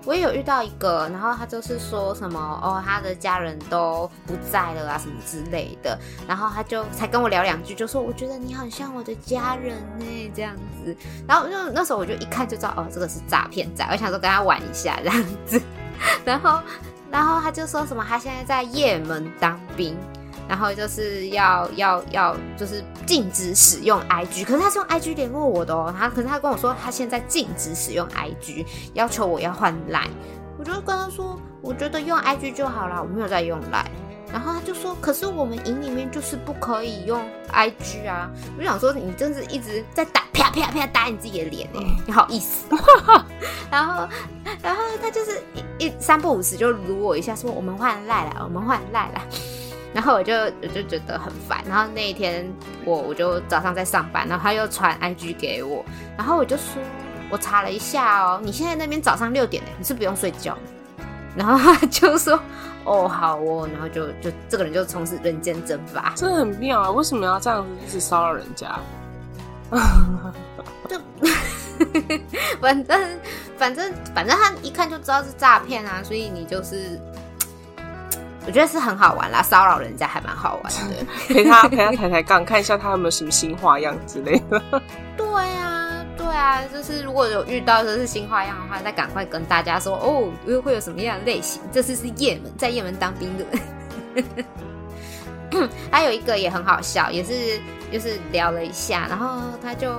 [0.06, 10.96] 我也有遇到一个，然后他就是说什么哦，他的家人都不在了啊，什么之类的，然后他就才跟我聊两句，就说我觉得你很像我的家人呢，这样子。
[11.28, 15.62] 然后就那时候我就一看就知道，哦，这个是诈骗仔，我想说跟他玩一下这样子。
[16.24, 16.62] 然后，
[17.12, 19.98] 然后他就说什么他现在在也门当兵。
[20.48, 25.94] 然后就是要要要，就是禁止使用 IG，可是他是用 IG 联络我的哦。
[25.98, 30.10] 他可是他跟我说，他现在禁止使用 IG，要求我要换 Line。
[30.58, 33.86] 我就跟他说，我觉得用 IG 就好了，我没有在用 Line。
[34.32, 38.30] 然后他就说，可是我们营里面就是不可以用 IG 啊。
[38.58, 42.66] 我就想说，你真是一直在打啪啪啪打你自己的脸哎，你好意思。
[43.72, 44.08] 然后
[44.62, 45.42] 然后他就是
[45.80, 49.22] 一一三不五时就辱我一下，说我们换 Line 了，我们换 Line 了。
[49.98, 50.32] 然后我就
[50.62, 52.48] 我就觉得很烦，然后那一天
[52.86, 55.84] 我我就早上在上班，然后他又传 IG 给我，
[56.16, 56.80] 然后我就说，
[57.32, 60.56] 我查了一下哦，你现在那边早上六点呢，你是不用睡觉？
[61.36, 62.40] 然后他就说，
[62.84, 68.80] 哦好哦，然后就就这个人就从此人间蒸发，真的很妙啊，为什么要这样子一直骚扰人家？
[70.88, 71.00] 就
[72.62, 73.20] 反正
[73.58, 77.02] 反正反正他一看就知道是诈骗啊，所以你就是。
[78.48, 81.06] 我觉得是很好玩啦，骚扰人家还蛮好玩的。
[81.28, 84.82] 陪他陪他抬抬杠，看一下他有没有什么新花样之类的。
[85.18, 91.62] 对啊，对啊，就是如果有遇到就是新花样的话，再赶快跟大家说哦，又会有什么样的类型？
[91.74, 93.46] 这次是也门，在也门当兵的。
[95.92, 97.60] 还有一个也很好笑，也是
[97.92, 99.92] 就是聊了一下，然后他就。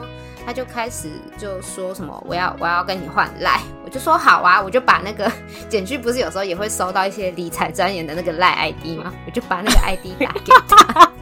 [0.48, 5.30] 他就开始就说什么我要我要跟你换赖，我就说好啊，我就把那个
[5.68, 9.12] 简讯不是有时候也会收到一些理财专员的那个赖 ID 吗？
[9.26, 11.12] 我就把那个 ID 打给他。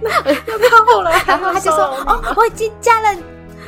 [0.00, 0.10] 那
[0.70, 3.14] 他后来，然后他就说哦，我已经加了，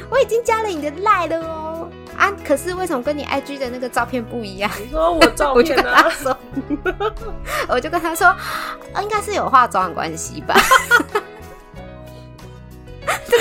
[0.08, 1.90] 我已经加了你的赖了哦。
[2.16, 4.70] 啊，可是为什么跟你 IG 的那个照片不一样？
[4.80, 5.84] 你说我照片呢？
[6.00, 6.36] 我就跟他说，
[7.68, 8.34] 我就跟他说，
[9.02, 10.54] 应该是有化妆的关系吧。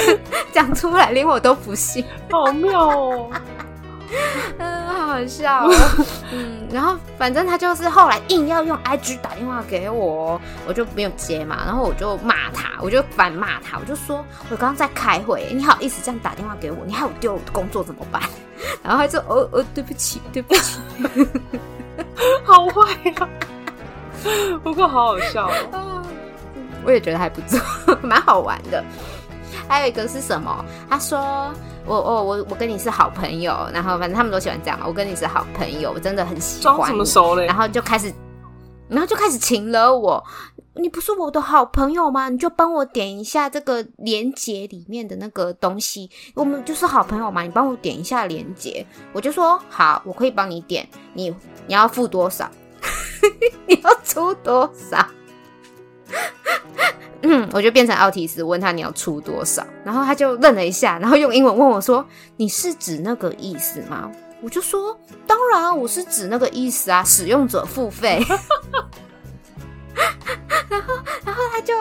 [0.54, 3.30] 讲出来，连我都不信，好妙哦！
[4.58, 5.74] 嗯，好好笑哦。
[6.32, 11.64] 嗯，然后反正他就是后来硬要用 IG 打电话给我，我就没有接嘛。
[11.66, 16.78] 然后我就骂他，我就反骂他，我就说我刚刚在开会，你好意思这样打电话给我？
[16.86, 18.22] 你害我丢我的工作怎么办？
[18.82, 20.80] 然后他就哦哦，对不起，对不起，
[22.44, 23.28] 好坏呀、啊！
[24.64, 26.04] 不过好好笑哦。
[26.86, 27.60] 我也觉得还不错，
[28.02, 28.82] 蛮好玩的。
[29.68, 30.66] 还有一个是什么？
[30.90, 31.54] 他说
[31.86, 34.86] 我我我我跟你是好朋友，然后反正他们都喜欢这样嘛。
[34.88, 36.76] 我跟你是好朋友，我真的很喜欢。
[36.76, 37.46] 装什么熟嘞？
[37.46, 38.14] 然后就开始，
[38.88, 40.24] 然后就开始请了我。
[40.80, 42.30] 你不是我的好朋友吗？
[42.30, 46.08] 你就帮我点一下这个链接里面的那个东西。
[46.36, 48.86] 我们就是好朋友嘛，你帮我点一下链接。
[49.12, 50.88] 我就说好，我可以帮你点。
[51.14, 52.48] 你你要付多少？
[53.68, 55.04] 你要出多少？
[57.24, 62.06] 嗯，我就变成奥提斯，问他你要出多少，然后他就愣了一下，然后用英文问我说
[62.38, 68.24] ：“你是指那个意思吗？”我就说：“当然，我是指那个意思啊，使用者付费。
[70.70, 70.94] ”然后，
[71.26, 71.74] 然后他就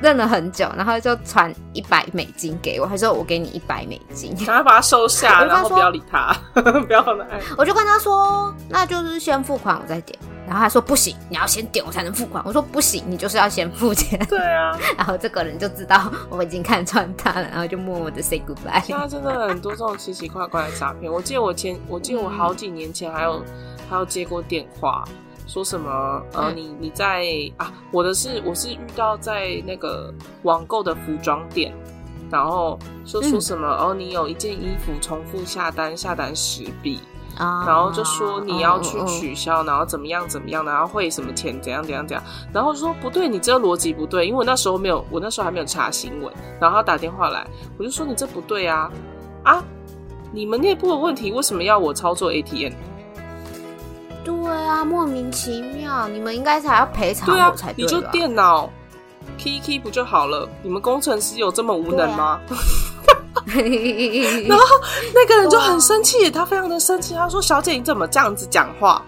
[0.00, 7.26] 愣了很久，然后就传一百美金给我，他说：“我给你一百美金。”赶快把它收下，然后不要理他， 不要来。
[7.58, 12.42] 我就跟他说：“那就是先付款，我再点。”然后他说不行，你要先点我才能付款。
[12.46, 14.18] 我说不行，你就是要先付钱。
[14.28, 14.76] 对啊。
[14.96, 18.82] 然后这个人就知道我已经看穿他了，然后就默默的 say goodbye。
[18.82, 21.12] 现在真的很多这种奇奇怪怪的诈骗。
[21.12, 23.44] 我记得我前，我记得我好几年前还有、嗯、
[23.90, 25.04] 还有接过电话，
[25.46, 25.90] 说什么
[26.32, 27.26] 呃，嗯、你你在
[27.58, 30.12] 啊，我的是我是遇到在那个
[30.44, 31.74] 网购的服装店，
[32.30, 37.00] 然后说说什么、嗯、哦，你有一件衣服重复下单，下单十笔。
[37.38, 42.24] 然后就说你要去取消，然后怎么样怎么样，然后汇什么钱，怎样怎样怎样。
[42.52, 46.32] 然后说不对，你这个逻辑不对，因为我那时候没有，我那时候还没有查新闻。
[46.60, 47.46] 然后他打电话来，
[47.78, 48.90] 我就说你这不对啊
[49.44, 49.62] 啊！
[50.32, 52.72] 你们内部的问题为什么要我操作 ATM？
[54.24, 54.34] 对
[54.66, 57.82] 啊，莫名其妙，你们应该是还要赔偿我才对。
[57.82, 58.68] 你就电脑
[59.38, 60.46] key key 不就好了？
[60.62, 62.40] 你们工程师有这么无能吗？
[64.46, 64.64] 然后
[65.14, 69.02] 那个人就很生气，他非常的生气，他说：“小姐，你怎么这样子讲话？”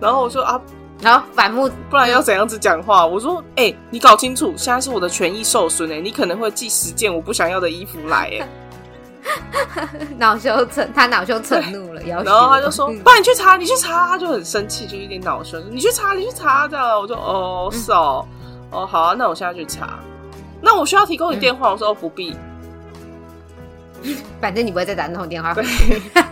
[0.00, 0.60] 然后我说：“啊，
[1.00, 8.48] 然后反目，不然要怎样子讲话？”我说：“哎、欸，你搞清楚，现在是我的权益受损哎，你可能会寄十件我不想要的衣服来哎。”
[10.16, 16.98] 恼羞成他恼羞成怒了，然后他就说：“不然你去查，你去查。”他就很生气，就有点恼羞，你去查，你去查这样。
[16.98, 18.26] 我说：“哦，是哦，
[18.70, 19.98] 哦好啊，那我现在去查。
[20.60, 22.34] 那我需要提供你电话？”嗯、我说：“哦，不必。”
[24.40, 25.54] 反正你不会再打那通电话，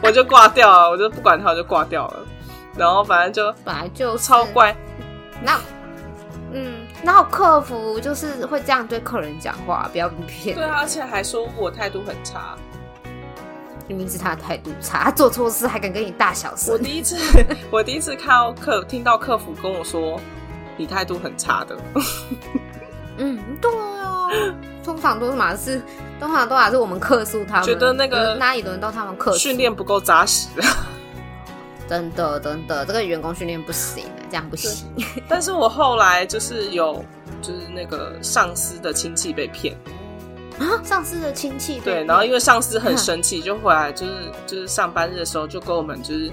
[0.02, 2.26] 我就挂掉了，我就不管他，我就挂掉了。
[2.76, 4.74] 然后反正就本来就超乖。
[5.42, 5.58] 那
[6.52, 10.54] 嗯，那客服就是会这样对客人讲话，不要骗。
[10.54, 12.56] 对啊，而且还说我态度很差。
[13.88, 16.72] 明明是他的态度差，他做错事还敢跟你大小声。
[16.72, 17.16] 我第一次，
[17.70, 20.20] 我第一次看到客听到客服跟我说
[20.76, 21.76] 你态度很差的。
[23.18, 23.95] 嗯，对啊，
[24.84, 25.80] 通常都是嘛是，
[26.20, 30.48] 通常都还是我们克诉他们，觉得那个哪里轮到他们克诉，训练不够扎实。
[31.88, 34.92] 真的真的，这个员工训练不行，这样不行。
[35.28, 37.04] 但是我后来就是有，
[37.40, 39.76] 就是那个上司的亲戚被骗。
[40.58, 44.12] 啊，上司的亲戚对，然后因为上司很生气，就回来就是
[44.46, 46.32] 就是上班日的时候就跟我们就是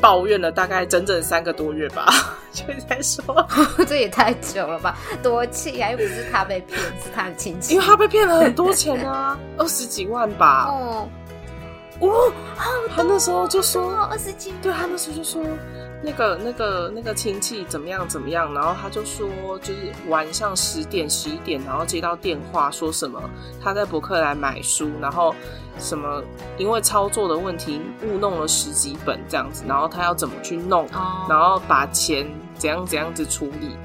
[0.00, 2.06] 抱怨了大概整整三个多月吧，
[2.52, 3.46] 就在说
[3.88, 11.08] 这也太久了吧，多气啊，又不是他被骗，是他的亲戚，因为他被骗了很多钱啊，二十几万吧， 哦，
[12.00, 12.32] 哦，
[12.94, 15.42] 他那时候就说二十几万，对，他那时候就说。
[16.04, 18.08] 那个、那个、那个亲戚怎么样？
[18.08, 18.52] 怎么样？
[18.52, 19.28] 然后他就说，
[19.60, 23.22] 就是晚上十点、十一点，然后接到电话，说什么
[23.62, 25.32] 他在博客来买书，然后
[25.78, 26.20] 什么
[26.58, 30.88] 因为操作的问题误弄了十几本这样子，然后他要怎么去弄，
[31.28, 33.76] 然后把钱怎样怎样子处理，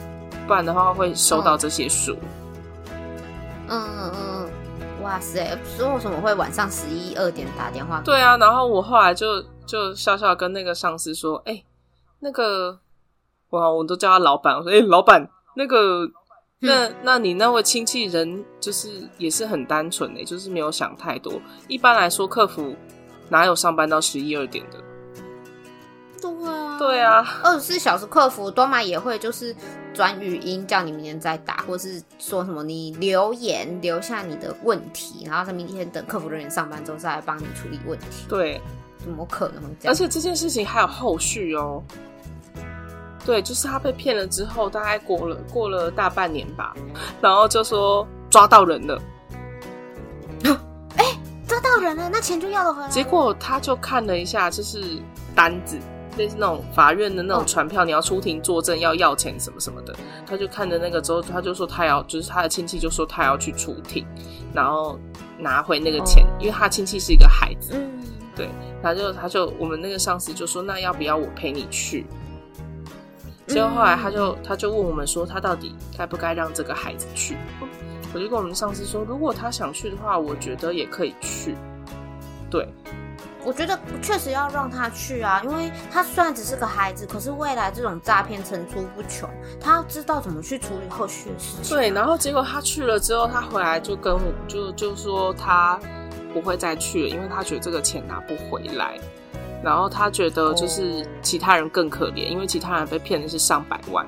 [0.47, 2.17] 不然的话会收到这些书。
[3.69, 5.56] 嗯嗯嗯，哇塞！
[5.77, 8.01] 说为什么会晚上十一二点打电话？
[8.03, 11.63] 对啊，然后我后来就就笑笑跟那个上司说，哎、欸。
[12.19, 12.80] 那个，
[13.49, 14.56] 哇，我都叫他老板。
[14.56, 16.10] 我说，哎、欸，老板，那个，
[16.60, 21.34] 那那你那位亲戚人就是也是很单纯的，就是没有想太多。
[21.67, 22.75] 一般来说，客服
[23.30, 24.77] 哪有上班到十一二点的？
[26.19, 29.56] 对啊，对啊，二十四小时客服多嘛也会就是
[29.93, 38.25] 转语音叫你明天再打，或是说什么你留言留下你的问题，然后他明天等客服人员上班之后再来帮你处理问题。
[38.27, 38.60] 对，
[39.08, 39.91] 怎么可能这样？
[39.91, 41.82] 而且这件事情还有后续哦。
[43.26, 46.74] 对，就是他被骗了之后，大概过了过了大半年吧，
[47.20, 49.02] 然后就说抓到人了。
[50.96, 51.04] 哎，
[51.46, 52.88] 抓到人了，那钱就要了回来。
[52.88, 54.82] 结果他就看了一下，就是
[55.36, 55.78] 单子，
[56.17, 59.93] 类似那种法院的那种传票，哦、你要出庭作证要要钱什么什么的。
[60.26, 64.06] 他就看着那个之后，他就说他要，就是他的亲戚就说他要去出庭，
[64.54, 64.98] 然后
[65.38, 67.74] 拿回那个钱，哦、因为他亲戚是一个孩子。
[67.74, 67.91] 嗯，
[68.38, 68.50] 对，
[68.82, 72.06] 他就他就我们那个上司就说，那要不要我陪你去？
[73.48, 77.38] 结果后来他就他就问我们说，他到底该不该让这个孩子去？
[78.13, 81.56] 我就跟我们上司说，如果他想去的话，我觉得也可以去。
[82.50, 82.68] 对，
[83.44, 91.76] 我觉得确实要让他去啊，因为他虽然只是个孩子，可是未来这种诈骗层出不穷，他要知道怎么去处理后续的事情。
[91.78, 95.78] 对，然后结果他去了之后，他回来就跟我就就说他
[96.39, 99.00] 不会再去了，因为他觉得这个钱拿不回来。
[99.63, 102.32] 然后他觉得就是其他人更可怜，oh.
[102.32, 104.06] 因为其他人被骗的是上百万。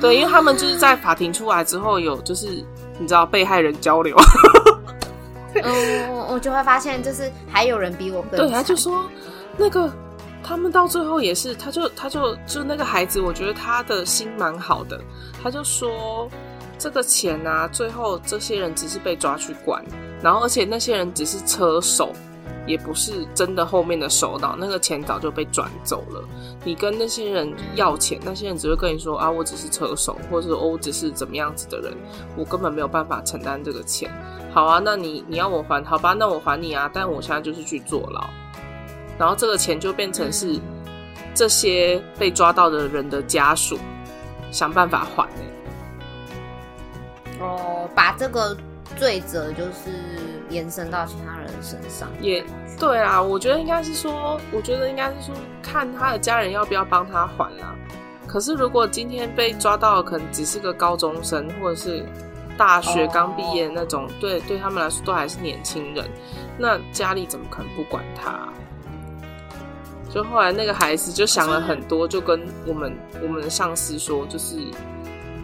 [0.00, 2.64] 对，因为他们就是在法庭出来之后，有就是
[2.98, 4.16] 你知道被害人交流。
[5.64, 8.38] 嗯，我就会发现就是还有人比我更。
[8.38, 9.10] 对，他就说
[9.56, 9.92] 那个
[10.44, 14.98] 他们到最后也是，他就他就就那个孩子，我觉得他的心蛮好的。
[15.42, 16.28] 他就说
[16.78, 19.84] 这个钱啊，最后这些人只是被抓去关，
[20.22, 22.12] 然后而且那些人只是车手。
[22.66, 26.22] 也不是真的后面的首脑，那个钱早就被转走了。
[26.62, 31.92] 你跟那些人要钱，那些人只会跟你说啊，我只是车手，或者说我只是怎么样子的人，
[32.36, 34.10] 我根本没有办法承担这个钱。
[34.52, 36.88] 好啊，那你你要我还，好吧，那我还你啊。
[36.92, 38.28] 但我现在就是去坐牢，
[39.18, 40.60] 然后这个钱就变成是
[41.34, 43.78] 这些被抓到的人的家属
[44.52, 45.30] 想办法还欸。
[47.40, 48.56] 哦，把这个
[48.96, 49.90] 罪责就是。
[50.50, 52.44] 延伸到其他人身上也
[52.76, 57.72] 对啊，我觉得应该是说，我觉得应该是说，看他的家人要不要帮他还啦。
[58.26, 62.04] 可是如果今天被抓到可能只是个高中生，或者是
[62.58, 64.48] 大学刚毕业那种，对、oh.
[64.48, 66.04] 对他们来说都还是年轻人，
[66.58, 68.48] 那家里怎么可能不管他？
[70.12, 74.56] 就后来那个孩子就想了很多，就跟我们我们的上司说，就是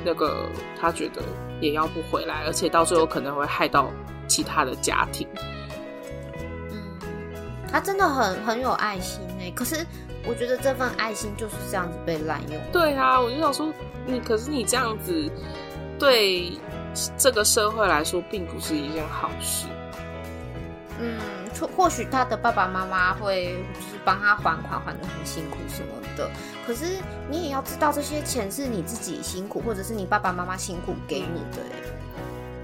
[0.07, 0.49] 那个
[0.81, 1.21] 他觉得
[1.61, 3.91] 也要不回来，而且到最后可能会害到。
[4.29, 5.25] 其他的家庭，
[6.73, 6.99] 嗯，
[7.71, 9.87] 他真的很很有爱心哎，可是
[10.27, 12.61] 我觉得这份爱心就是这样子被滥用。
[12.73, 13.73] 对啊，我就想说，
[14.05, 15.31] 你可是你这样子
[15.97, 16.59] 对
[17.17, 19.69] 这个社会来说，并不是一件好事。
[20.99, 21.21] 嗯，
[21.65, 26.29] 或许他的爸爸妈妈会就是帮他还款，还得很辛苦什么的。
[26.67, 26.99] 可是
[27.31, 31.63] 你也要知道，这些钱是你自己辛苦，或者是你爸爸妈妈辛苦给你的。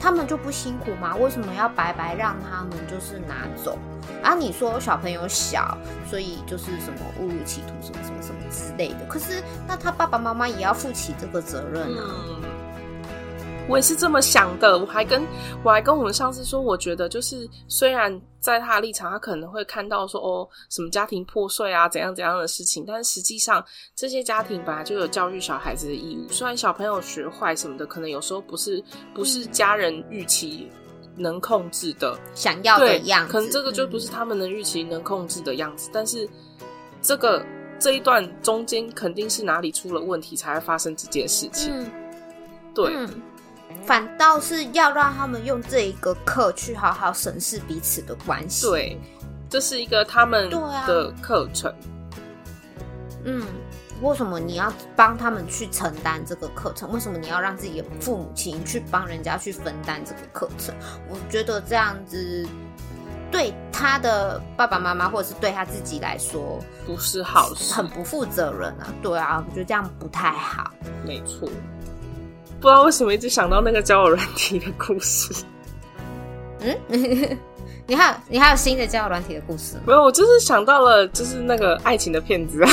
[0.00, 1.14] 他们就不辛苦吗？
[1.14, 3.78] 为什么要白白让他们就是拿走？
[4.20, 5.78] 啊，你说小朋友小，
[6.10, 9.06] 所以就是什么误入歧途，什么什么什么之类的。
[9.08, 12.26] 可是那他爸爸妈妈也要负起这个责任啊。
[13.72, 15.26] 我也是这么想的，我还跟
[15.64, 23.64] 我还跟我们上司说，我觉得就是虽然在他的立场，他可能会看到说哦，什么家庭破碎啊，怎样怎样的事情，但是实际上
[23.96, 26.30] 这些家庭本来就有教育小孩子的义务。
[26.30, 30.68] 虽然小朋友学坏什么的，可能有时候不是不是家人预期
[31.16, 35.88] 能控制的，想要的样子，可能这个就不是他们能预期能控制的样子。
[35.94, 36.28] 但是
[37.00, 37.42] 这个
[37.78, 41.72] 这一段中间肯定是哪里出了问题，才会发生这件事情。
[41.72, 41.90] 嗯、
[42.74, 42.92] 对。
[42.94, 43.08] 嗯
[43.84, 48.66] 反倒是要让他们用这一个课去好好审视彼此的关系。
[48.66, 49.00] 对，
[49.50, 50.48] 这是一个他们
[50.86, 51.70] 的课程。
[51.70, 51.76] 啊、
[53.24, 53.46] 嗯，
[54.00, 56.92] 为什么你要帮他们去承担这个课程？
[56.92, 60.74] 为什么你要让自己的父母亲去帮人家去分担这个课程？
[61.08, 62.46] 我觉得这样子
[63.30, 68.92] 对他的爸爸妈妈或者是对他自己来说不是好事，很不负责任啊。
[69.02, 70.70] 对啊，我觉得这样不太好。
[71.04, 71.48] 没错。
[72.62, 75.34] 不知道为什么一直想到那个交友软体的故事。
[76.60, 76.78] 嗯，
[77.88, 79.82] 你还有你还有新的交友软体的故事吗？
[79.84, 82.70] 没有，我就是想到了，就是那个爱情的骗子啊。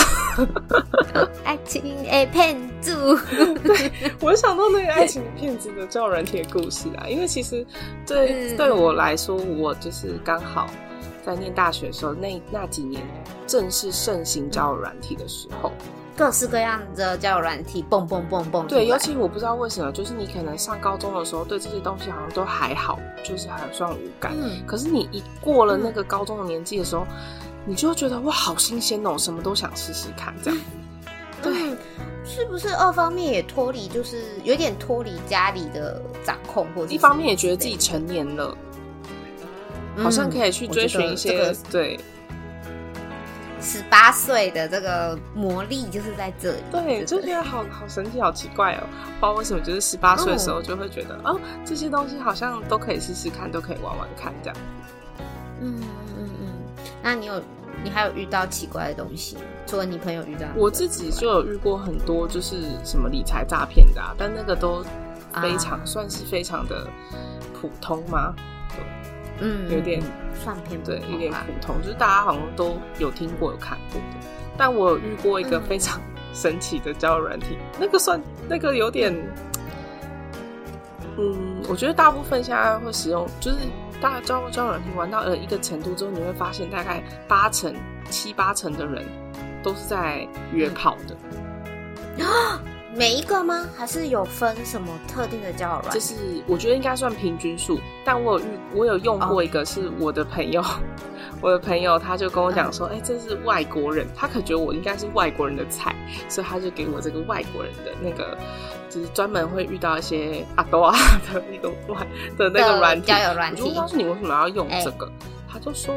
[1.44, 2.96] 爱情诶，骗子。
[3.66, 7.66] 对，我想到那个爱情的骗子的交友软体的故事啊，因为其实
[8.06, 10.70] 对、嗯、对我来说，我就是刚好
[11.26, 13.02] 在念大学的时候，那那几年
[13.48, 15.72] 正是盛行交友软体的时候。
[16.20, 18.68] 各式各样的交友软体，蹦蹦蹦蹦。
[18.68, 24.34] 对，尤其我不知道为什么，就是你可能上高中的时候，对这些东西好像都还好，就是还算无感。
[24.36, 24.62] 嗯。
[24.68, 27.18] 可是你一过了那个高中的年纪的时候，嗯、
[27.64, 30.60] 你就会觉得哇，好新鲜哦，什么都想试试看，这样。
[31.42, 31.78] 对、嗯，
[32.26, 38.58] 是不是二方面也脱离，就是有点脱离家里的掌控，或者一方面也觉得自己成年了，
[39.96, 41.98] 嗯、好像可以去追寻一些、这个、对。
[43.62, 48.84] 十八岁的这个魔力就是在这里，对，就觉得好好神奇，好奇怪哦。
[49.20, 54.58] 不知道为什么，就是十八岁的时候就会觉得，哦， 哦，这些东西好像都可以试试看，都可以玩玩看，这样。
[55.62, 55.82] 嗯
[56.18, 56.48] 嗯嗯。
[57.04, 57.42] 那你有，
[57.84, 59.38] 你还有遇到奇怪的东西？
[59.68, 64.84] 除了你朋友遇到，我自己就有遇过很多，就是什么理财诈骗的啊，但那个都
[65.42, 66.88] 非常、啊、算是非常的
[67.60, 68.34] 普通吗？
[69.42, 70.02] 嗯，有点
[70.34, 74.28] 算偏对，有点普通，就是大家好像都有听过、有看过的。
[74.58, 76.02] 但我有遇过一个非常
[76.34, 79.16] 神奇的交友软体，嗯、那个算那个有点，
[81.18, 83.58] 嗯，我觉得大部分现在会使用，就是
[84.02, 87.74] 大家交交友软体玩到了一个程度之后，你会发现大概八成、
[88.10, 89.06] 七八成的人
[89.64, 91.16] 都是在约炮的。
[92.20, 92.59] 嗯
[92.96, 93.68] 每一个吗？
[93.78, 95.94] 还是有分什么特定的交友软体？
[95.94, 96.16] 就是
[96.48, 100.72] 我觉得应该算平均数，但我有遇，我有用过一个，是我的朋友，oh.
[101.42, 105.96] 我的朋友他就跟我讲说，哎、欸，这是外国人，他可觉得我应该是外国人的菜，
[106.28, 108.38] 所以他就给我这个外国人的那个，
[108.90, 110.98] 就是专门会遇到一些阿多啊
[111.32, 113.62] 的那个外的那个软体交友软体。
[113.62, 115.12] 我就告诉你为什么要用这个，欸、
[115.48, 115.94] 他就说。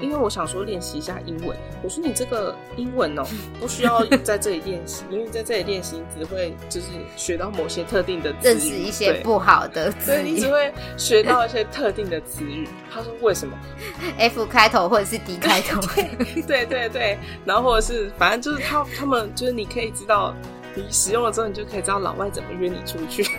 [0.00, 3.22] 因为我想说练习一下英文，我说你这个英文哦，
[3.60, 6.86] 不需要在这里练习，因为在这里练习只会就是
[7.16, 12.66] 学到某些特定的词语，认识一些不好的词语，对，你只会学到一些特定的词语。
[12.92, 13.56] 他说为什么？
[14.18, 15.80] F 开头或者是 D 开头？
[16.46, 20.34] 对对对，然后或者是反正就是他他们就是你可以知道，
[20.74, 23.30] 你使用了之后，你就可以知道老外怎么约你出去，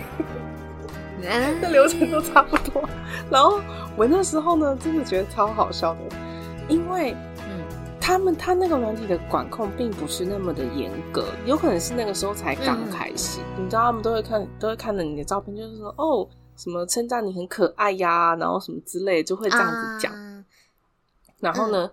[1.20, 2.88] 那流程都差不多。
[3.30, 3.60] 然后
[3.96, 6.00] 我那时候呢，真的觉得超好笑的。
[6.72, 7.14] 因为，
[7.46, 7.62] 嗯，
[8.00, 13.40] 他们他那个软体的管控并不是那么的严格，有可能是那个时候才刚开始。
[13.58, 20.14] 嗯、你知道，他们都会看，都会看着你的照片，就是说，哦，什么称赞你很可爱呀，然后什么之类，就会这样子讲。
[20.14, 20.44] 啊、
[21.40, 21.90] 然后呢，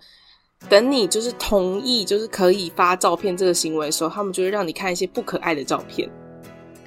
[0.61, 6.09] 嗯、等你就是同意，就是可以发照片这个行为的时候，他们就会让你看一些不可爱的照片。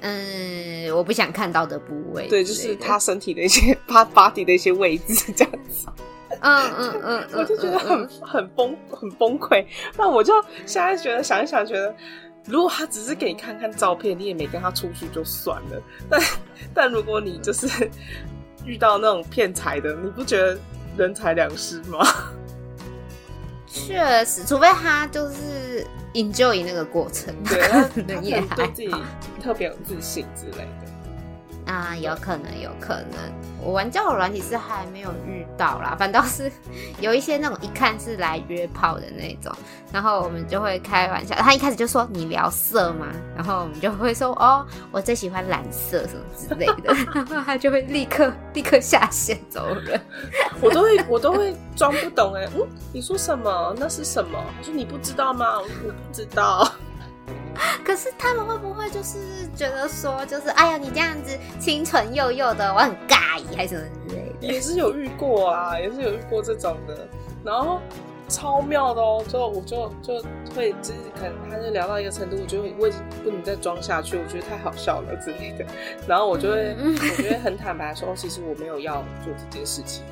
[0.01, 5.87] 嗯，我不想看到的部位，对，就是他身体的一些 他 body 的一些位置，这样子。
[6.41, 9.65] 嗯嗯嗯，我就觉得很很崩很崩溃。
[9.97, 10.33] 那我就
[10.65, 11.93] 现在觉得想一想，觉得
[12.45, 15.81] 如果他只是给你看看照片，你也没跟他出去就算了。
[16.09, 16.21] 但
[16.73, 17.89] 但如果你就是
[18.65, 20.57] 遇到那种骗财的，你不觉得
[20.97, 22.05] 人财两失吗？
[23.67, 28.93] 确实，除非他就是 enjoy 那个过程，对， 他可能对自己
[29.41, 30.92] 特别有自信之类的。
[31.65, 33.17] 啊，有可能，有可能。
[33.65, 36.51] 我玩交友软体是还没有遇到啦，反倒是
[36.99, 39.55] 有一些那种一看是来约炮的那种，
[39.91, 41.33] 然后我们就会开玩笑。
[41.35, 43.07] 他一开始就说你聊色吗？
[43.37, 49.99] 然后我们就会说哦，我最喜欢蓝色什么之类的，然 后他就会立刻立刻下线走人。
[50.59, 53.73] 我都会我都会装不懂哎，嗯，你说什么？
[53.77, 54.43] 那是什么？
[54.57, 55.59] 他说你不知道吗？
[55.59, 56.69] 我不知道。
[57.85, 64.47] 可是他们会不会就是觉得说，就是哎呀，你这样子清纯幼幼的，我很尬意，还是什么之类的？
[64.53, 67.07] 也是有遇过啊，也是有遇过这种的，
[67.43, 67.79] 然后
[68.27, 70.21] 超妙的哦，就我就就
[70.55, 75.65] 会就是可能他就聊到一个程度，我就会我已经不能再装下去，我觉得太好笑了之类的，
[76.07, 80.03] 然后我就会我觉得很坦白说，其实我没有要做这件事情，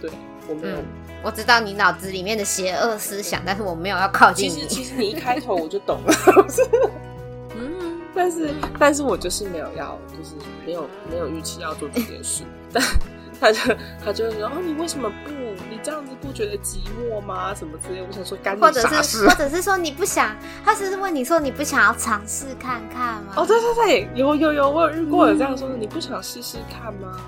[0.00, 0.10] 对
[0.48, 0.76] 我没有。
[0.76, 0.84] 嗯
[1.20, 4.54] 我知道你脑子里面的邪恶思想，但是我没有要靠近你。
[4.54, 6.14] 其实，其实你一开头 我就懂了，
[7.56, 12.44] 嗯，但是，但是我就是没有要，就是没有没有预期要做这件事。
[12.72, 12.80] 但
[13.40, 13.58] 他就
[14.04, 15.30] 他就说：“哦，你为什么不？
[15.68, 17.52] 你这样子不觉得寂寞吗？
[17.52, 18.86] 什么之类？”我想说，干你啥事？
[18.86, 20.36] 或者是，或者是说你不想？
[20.64, 23.32] 他只是问你说你不想要尝试看看吗？
[23.36, 27.20] 哦，对对对，有有有，我有遇过有这样说的，嗯、你不想试试看吗？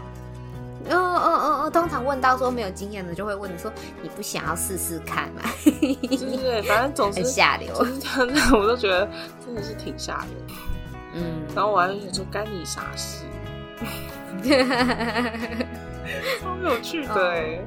[0.91, 3.73] 嗯嗯嗯嗯，通常问到说没有经验的，就会问你说，
[4.03, 5.43] 你不想要试试看嘛？
[5.65, 9.09] 对对对，反正总是很下流，就是这样，我都觉得
[9.45, 10.57] 真的是挺下流。
[11.15, 13.25] 嗯，然后我还想说干你啥事？
[16.41, 17.59] 超有趣的哎，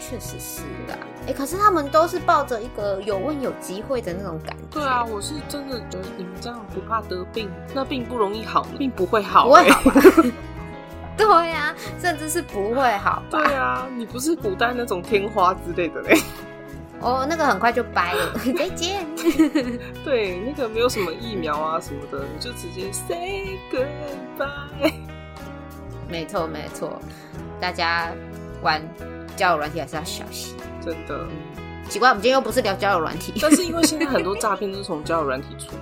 [0.00, 0.98] 确实是的。
[1.26, 4.64] 哎，可是他们都是抱着一个有问有机会的那种感觉。
[4.70, 10.00] 对啊，我是真的觉得你们这样不怕得病，那病不容易好，病不会好，不会好吧？
[11.16, 13.22] 对呀、啊，甚至是不会好。
[13.30, 16.18] 对啊，你不是古代那种天花之类的嘞。
[17.00, 19.04] 哦，那个很快就掰了， 再见。
[20.04, 24.92] 对，那个没有什么疫苗啊什么的，你就直接 say goodbye。
[26.08, 27.00] 没错没错，
[27.60, 28.12] 大家
[28.62, 28.80] 玩
[29.36, 31.26] 交友软体还是要小心，真的。
[31.88, 35.74] 奇怪，我们今天又不是聊交友软体，但是因为现在很多诈骗都是从交友软体出。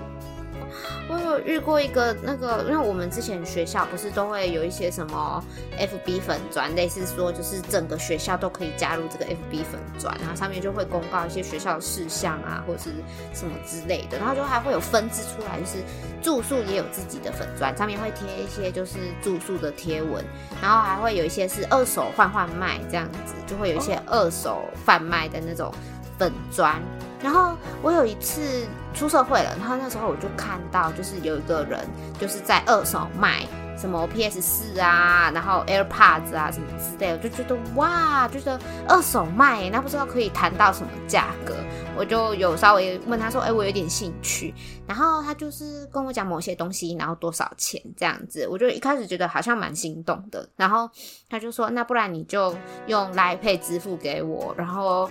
[1.08, 5.42] 我有遇过一个那个，因为我们之前学校不是都会有一些什么
[5.76, 12.90] FB 粉砖，类似说就是整个学校都可以加入这个 FB 粉砖，然后上面就会公告一些学校的事项啊，或者是
[13.34, 15.82] 什么之类的，然后就还会有分支出来，就是
[16.22, 20.24] 住宿也有自己的粉砖，上面会贴一些就是住宿的贴文，
[20.62, 25.74] 然后还会有一些是二手换换卖这样子，就会有一些二手贩卖的那种
[26.18, 26.80] 粉砖。
[27.22, 31.80] 然后我有一次出社会了，然后那时候我就看到，就是有一个人
[32.18, 33.46] 就是在二手卖
[33.78, 38.50] 什么 PS 四啊，然后 AirPods 啊什么之类，我就觉得哇，就是
[38.86, 41.54] 二手卖，那不知道可以谈到什么价格，
[41.96, 44.52] 我就有稍微问他说，哎，我有点兴趣，
[44.86, 50.90] 然后他就是跟我讲某些东西，然后多少钱这样子，我就一开始觉得好像蛮心动的，然后
[51.30, 52.54] 他就说，那不然你就
[52.86, 55.08] 用 l i p a y 支付给我，然后。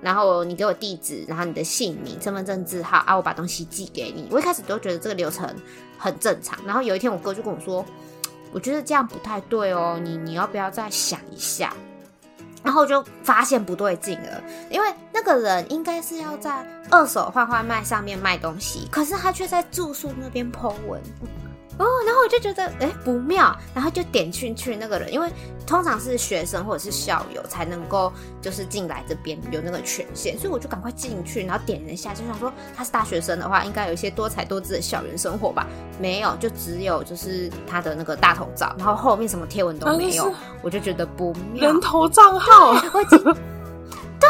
[0.00, 4.28] 然后你给我地址，然后你的姓名、身份证字号啊，我把东西寄给你。
[4.30, 5.48] 我一开始都觉得这个流程
[5.98, 6.58] 很正常。
[6.64, 7.84] 然后有一天我哥就跟我说，
[8.52, 11.72] 我觉得这样不太对哦，你你要不要再想一下？
[12.62, 21.00] 然后我就发现不对劲了，因为那个人应该是要在二手换换卖上面卖东西，可是他却在住宿那边 po 文。
[21.78, 25.30] 哦，然后我就觉得哎不妙，然后就点进去那个人，因为
[25.66, 28.12] 通常是学生或者是校友才能够
[28.42, 35.66] 就是进来这边有那个权限，所以我就赶快进去，然后点了一下，就想说他是大学生的话，应该有一些多才多姿的校园生活吧？
[36.00, 41.66] 没有，就只有就是他的那个大头照，然后后面什么贴文都没有，我就觉得不妙。
[41.66, 42.74] 人头账号，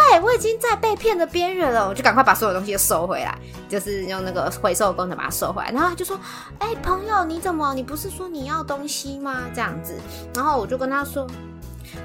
[0.09, 3.39] 对我已经在被骗的边缘了，我就赶快把所有东西都收回来。
[3.69, 6.19] 就是用那个回收功能把它收回来，然后他就说
[6.59, 7.75] ：“哎、朋友，你怎么？
[7.75, 9.43] 你不是说你要东西吗？
[9.55, 9.95] 这样子。”
[10.35, 11.27] 然后我就跟他说。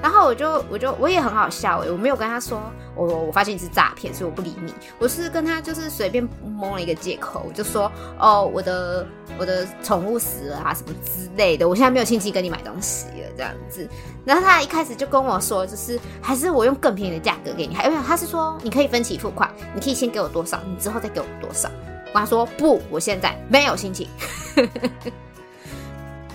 [0.02, 2.60] 然后我就我就我也很好笑诶，我没有跟他说
[2.94, 4.74] 我我发现你是诈骗，所以我不理你。
[4.98, 9.06] 我是跟他就是随便蒙了一个借口，我就说哦，我的
[9.38, 13.88] 我的宠物死了啊什么之类的，我现在没有心情跟你买东西了这样子。
[14.24, 21.68] 然后他一开始就跟我说，就是还是我用更便宜的价格给你，还因为他是说你可以分期付款，你可以先给我多少，你之后再给我多少。
[21.68, 24.08] 我跟他说不，我现在没有心情。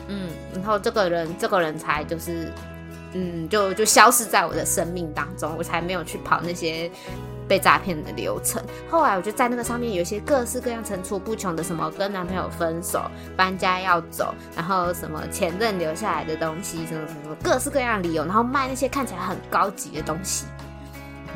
[0.08, 2.52] 嗯，然后这个人这个人才就是。
[3.14, 6.90] 嗯，就就消失在我的生命当中，我才没有去跑那些
[7.48, 8.62] 被诈骗的流程。
[8.90, 13.02] 后来我就在那个上面有一些各式各样层出不穷的，什么跟男朋友分手、
[13.36, 20.46] 搬家要走，然后什么前任留下来的东西，什么什么各式各样的理由，然后卖那些看起来很高级的东西。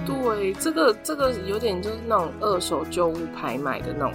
[0.06, 4.14] 对，这个这个有点就是那种二手旧物拍卖的那种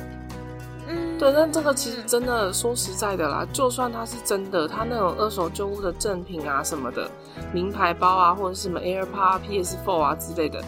[0.89, 7.11] 嗯，对，但这个其实真的说实在的啦，就算它是真的，它那种二手旧物的赠品啊什么的，
[7.53, 10.65] 名牌包啊，或者是什么 AirPod、PS4 啊之类的，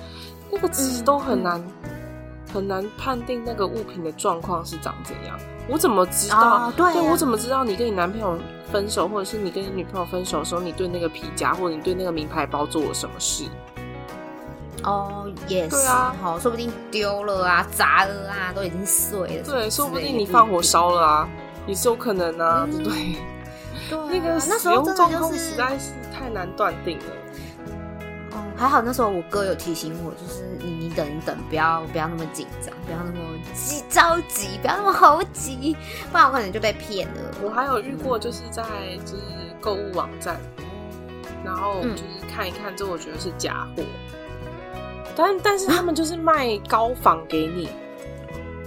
[0.52, 1.90] 那个其实都很难、嗯、
[2.52, 5.38] 很难判定那个物品的状况是长怎样。
[5.68, 6.68] 我怎么知道？
[6.68, 8.36] 哦、对、啊，对，我怎么知道你跟你男朋友
[8.72, 13.44] 分手，或者是你跟你女朋友分手的时候，你对那个皮夹或者你对那个名牌包做了什么事？
[14.82, 19.44] 哦，也是，啊，好，说不定丢了啊，砸了啊，都已经碎了。
[19.44, 21.28] 对，说不定你放火烧了啊，
[21.66, 23.16] 也是有可能啊，对不对？
[23.90, 27.04] 对，那个使用状况实在是太难断定了。
[28.32, 33.18] 哦，还好那时候我哥有提醒我，就是你你等一等，不要不要那么紧张，不要那么
[33.52, 35.76] 急着急，不要那么猴急，
[36.10, 37.34] 不然我可能就被骗了。
[37.42, 38.62] 我还有遇过，就是在
[39.04, 39.22] 就是
[39.60, 40.40] 购物网站，
[41.44, 42.04] 然后就是
[42.34, 43.82] 看一看，之后我觉得是假货。
[45.20, 47.68] 但但是他们就是卖高仿给你，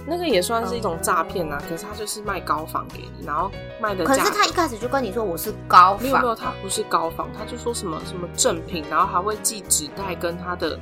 [0.06, 1.60] 那个也算是一种诈骗啊。
[1.68, 3.50] 可是他就是卖高仿给你，然后
[3.80, 4.04] 卖的。
[4.04, 10.78] 可是他一开始就跟你说我是高仿，没有没有，他不是高仿，他就说什么什么正品，然后还会寄纸袋跟他的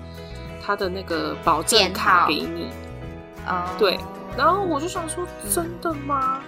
[0.64, 2.68] 他的那个保证卡给你。
[3.46, 3.98] 啊，对，
[4.36, 6.40] 然后我就想说，真的吗？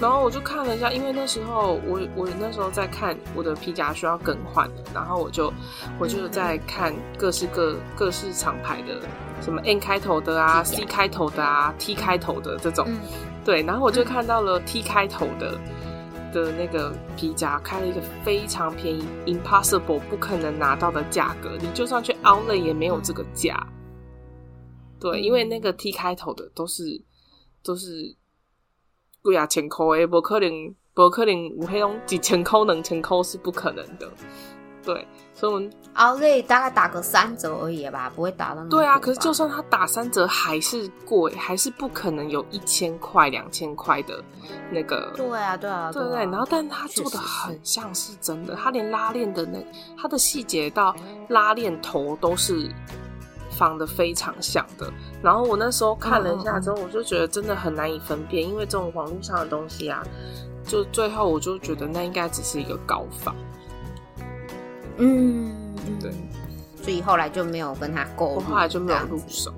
[0.00, 5.52] 然后我就看了一下，因为那时候我我那时候在看我的皮夹需要更换的，然后我就
[5.98, 9.00] 我就在看各式各各式厂牌的，
[9.40, 12.86] 什么 N 开头的啊，C 开头的啊，T 开头的这种，
[13.44, 15.58] 对，然后我就看到了 T 开头的
[16.32, 23.66] 的那个皮夹，开了一个非常便宜，Impossible 不可能拿到的价格，你就算去 Outlet 也没有这个价，
[25.00, 27.02] 对，因为那个 T 开头的都是
[27.62, 28.16] 都是。
[29.26, 34.08] 贵啊，千块诶，不可能，不可能，有那种几千块、两千块是不可能的。
[34.84, 35.04] 对，
[35.34, 38.64] 所以我们奥莱大概打个三折而已吧，不会打到。
[38.68, 44.22] 对啊，可是就算他打三折，还是贵，还是不可能有一千块、两千块的
[44.70, 45.12] 那个。
[45.16, 46.18] 对啊，对啊，对对，对。
[46.26, 49.58] 然后，但他做的很像是真的，他连拉链的那
[50.00, 50.94] 他的细节到
[51.28, 52.70] 拉链头都是。
[53.58, 54.92] 仿的非常像的，
[55.22, 60.02] 然后我那时候看了一下之后，我就觉得真的很难以分辨，因为这种网络上的东西啊，
[60.64, 63.34] 就最后我就觉得那应该只是一个高仿。
[64.98, 66.10] 嗯，对，
[66.82, 69.52] 所以后来就没有跟他购，我后来就没有入手。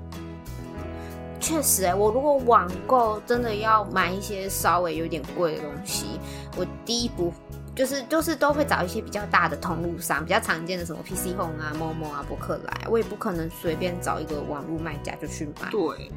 [1.39, 6.19] 确实、欸，哎，我如果网购真的要买一些稍微有点贵的东西，
[6.57, 7.33] 我第一步。
[7.75, 15.69] 就是就是都会找一些比较大的通路商，比较常见的什么 PC Home 啊、Momo 啊、博客来，我也不可能随便找一个网络卖家就去买。
[15.71, 16.11] 对，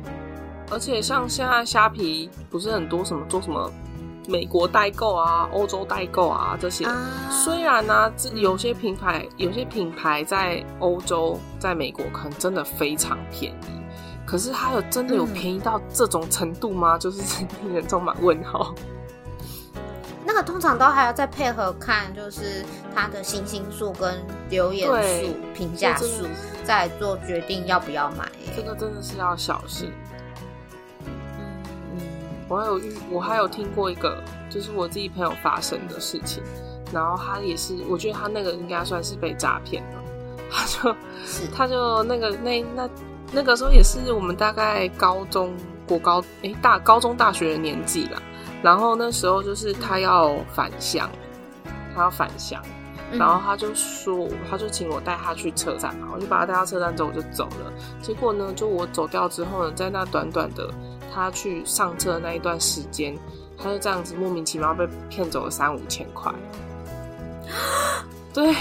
[0.70, 3.70] 而且像现在虾皮不是很多什么做什么
[4.26, 13.82] 美国代购啊、欧洲代购啊这些，啊、虽然呢、啊，有些品牌有些品牌在欧洲、在美国可能真的非常便宜，
[14.26, 16.96] 可是它有真的有便宜到这种程度吗？
[16.96, 18.74] 嗯、就是 令人充满问号。
[20.32, 22.64] 那个通常都还要再配合看，就是
[22.94, 24.18] 它的星星数跟
[24.48, 26.26] 留言数、评价数，
[26.64, 28.26] 再做决定要不要买。
[28.56, 29.92] 这个真的是要小心。
[31.04, 32.00] 嗯，
[32.48, 36.42] 我还有遇，我还有听过一个，就是我自己朋友发生的事情，
[36.90, 40.02] 然后他也是，我觉得他那个应该算是被诈骗了。
[40.50, 40.96] 他就，
[41.54, 42.88] 他就那个那那
[43.32, 45.52] 那个时候也是我们大概高中
[45.86, 48.22] 国高哎、欸、大高中大学的年纪啦。
[48.62, 51.10] 然后那时候就是他要返乡，
[51.94, 52.62] 他要返乡，
[53.12, 57.72] 然后他就说，他就请我带他去车站嘛，我就把他带到车站之后我就走了。
[58.00, 60.70] 结果呢，就我走掉之后呢，在那短短的
[61.12, 63.18] 他去上车的那一段时间，
[63.58, 66.32] 他就这样子莫名其妙被骗走了三五千块。
[68.32, 68.54] 对，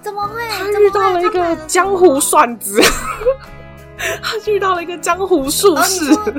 [0.00, 0.40] 怎么会？
[0.48, 2.80] 他遇到了一个江湖算子，
[4.22, 6.10] 他遇到了一个江湖术士。
[6.12, 6.34] 哦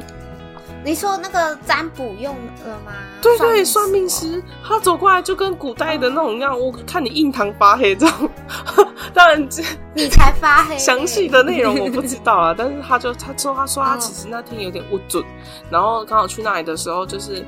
[0.85, 2.91] 你说那个占卜用了吗？
[3.21, 8.29] 对对，算命师他走过来就跟古代的那种样，我看你印堂发黑这样。
[9.13, 9.47] 当然，
[9.95, 10.77] 你才发黑。
[10.77, 15.23] 详细的内容我不知道啊， 但是他就他说他说他其实那天有点不准，
[15.69, 17.45] 然后刚好去那里的时候，就是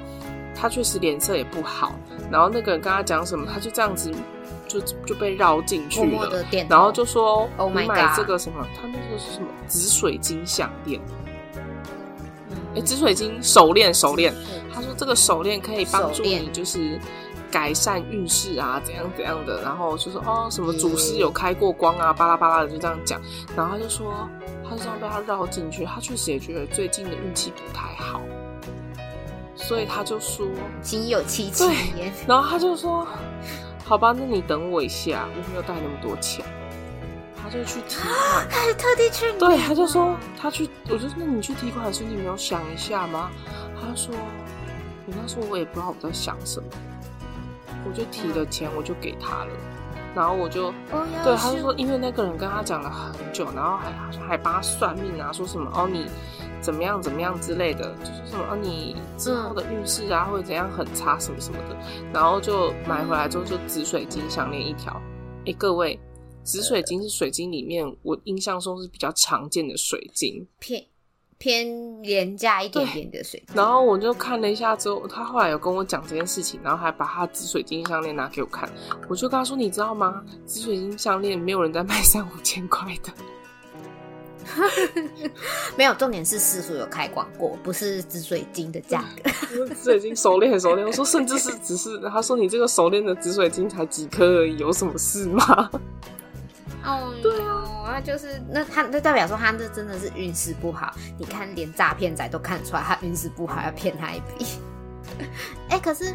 [0.55, 1.93] 他确实脸色也不好，
[2.31, 4.11] 然后那个人跟他讲什么，他就这样子
[4.67, 11.01] 就就被绕进去了，然后就说你买这个什么，他那个是什么紫水晶项链。
[12.75, 14.33] 哎，紫水晶手链，手链。
[14.73, 16.99] 他说这个手链可以帮助你，就是
[17.49, 19.61] 改善运势啊，怎样怎样的。
[19.61, 23.21] 然后就说哦，什么祖师有开过光啊，巴拉巴拉的就这样讲。
[23.55, 24.29] 然后他就说，
[24.63, 28.21] 他就这样被他绕进去，他确实也觉得最近的运气不太好，
[29.55, 30.45] 所以他就说
[30.81, 31.63] 心有戚戚
[31.97, 32.11] 焉。
[32.27, 33.07] 然后他就说，
[33.85, 36.45] 好吧，那你等我一下，我没有带那么多钱。
[37.45, 39.31] 他就去提款， 他还特地去。
[39.37, 43.29] 对，他就说他去，我就说那你去提款的时候，你没有想一下吗？
[43.79, 44.15] 他说，
[45.05, 46.67] 我那时候我也不知道我在想什么，
[47.87, 49.51] 我就提了钱，我就给他了。
[50.15, 50.71] 然后我就
[51.23, 56.07] 对他就说，因为那个人跟他讲了很久，然后还好像还帮他算命啊，说什么哦你
[56.61, 61.75] 怎么样怎么样之类的，就是什么哦你之后的运势啊会怎样很差什么什么的，
[62.13, 64.99] 然后就买回来之后就紫水晶项链一条。
[65.45, 65.99] 哎，各位，
[66.45, 70.47] 紫水晶是水晶里面我印象中是比较常见的水晶。
[70.59, 70.85] 偏
[71.39, 78.71] 偏廉价一点点的水晶，然后我就看了一下之后，他后来有跟我讲这件事情，然后还把他紫水晶项链拿给我看，
[79.09, 80.23] 我就跟他说：“你知道吗？
[80.45, 83.11] 紫水晶项链没有人在卖三五千块的。
[85.75, 89.29] ”没有，重点是师傅有开广过，不是紫水晶的价格。
[89.75, 90.87] 紫水晶手链，手链。
[90.87, 95.69] 我说，甚至是只是他说你这个手链的紫水晶才几颗而已，有什么事吗？
[96.85, 100.93] 哦，对啊，那就是那他那代表说他那真的是运势不好。
[101.17, 104.45] 你看，连诈骗仔都看出来他运势不好，要骗他一笔。
[105.69, 106.13] 哎、欸，可是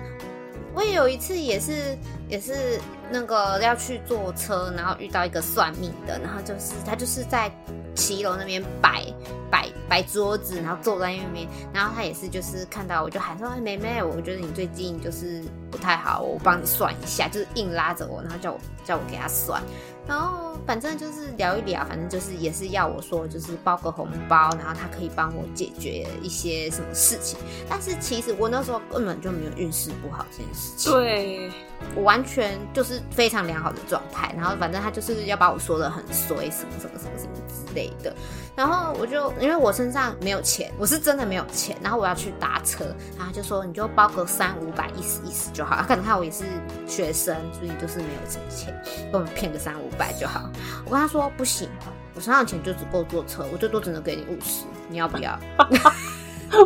[0.74, 1.96] 我也有一次也是
[2.28, 7.50] 也是那个要去坐车，然后遇到一个算命的，然后就是他就是在
[7.94, 9.04] 骑楼那边摆
[9.50, 19.60] 摆摆桌子，然后坐在那边，然后他也是就是看到我就喊说：“哎，妹妹，我觉得你最近就是不太好，我帮你算一下。”就是硬拉着我，然后叫我叫我给他算。
[20.06, 27.38] 然后反正就是聊一聊，反正就是也是要我说，就是包个红包，然后他可以帮我解决一些什么事情。
[27.68, 31.50] 但是其实我那时候根本就没有运势不好这件事情，对，
[31.94, 34.34] 我完全就是非常良好的状态。
[34.36, 38.14] 然后反正他就是要把我说的很衰，什么什么什么什么之类的。
[38.56, 41.76] 然后我就因为我身上没有钱，我是真的没有钱。
[41.82, 42.84] 然后我要去搭车，
[43.16, 45.76] 然后他就说你就包个三五百，意思意思就好。
[45.76, 46.44] 他可能看我也是
[46.86, 48.78] 学生，所以就是没有什么钱，
[49.10, 50.50] 给我们骗个三五百就好。
[50.84, 51.68] 我跟他说不行，
[52.14, 55.38] 我身上钱就只够坐车，我最多只能给你五十，你要不要？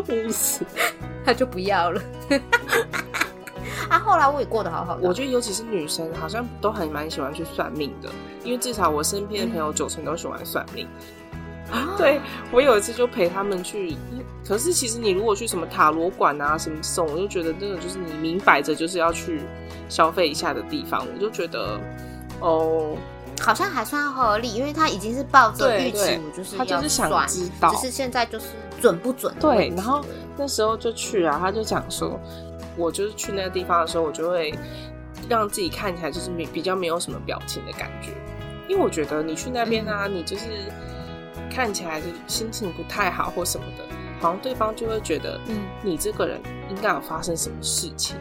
[0.08, 0.64] 五十，
[1.24, 2.02] 他就不要了。
[3.88, 5.06] 啊，后来我也过得好好的。
[5.06, 8.10] 我觉得尤其是女生，好像都很蛮喜欢去算命的，
[8.42, 10.88] 因为至少我身边的朋友九成都喜欢算命。
[11.96, 12.20] 对，
[12.52, 13.96] 我有一次就陪他们去，
[14.46, 19.40] 可是其实你如果去什么塔罗馆啊什么这种，我就觉得那个就是你明摆着就是要去
[19.88, 21.80] 消费一下的地方，我就觉得
[22.40, 22.96] 哦，
[23.40, 28.46] 好像还算合理，因为他已经是抱着预期，我就是他就是想知道，只是现在就是
[28.80, 29.34] 准不准。
[29.40, 30.04] 对，然后
[30.36, 32.20] 那时候就去啊，他就讲说，
[32.76, 34.52] 我就是去那个地方的时候，我就会
[35.28, 38.10] 让自己看起来就是没比较没有什么表情的感觉，
[38.68, 40.44] 因为我觉得你去那边啊，嗯、你就是。
[41.54, 43.84] 看起来就心情不太好或什么的，
[44.20, 48.16] 好像对方就会觉得，嗯，你这个人应该有发生什么事情。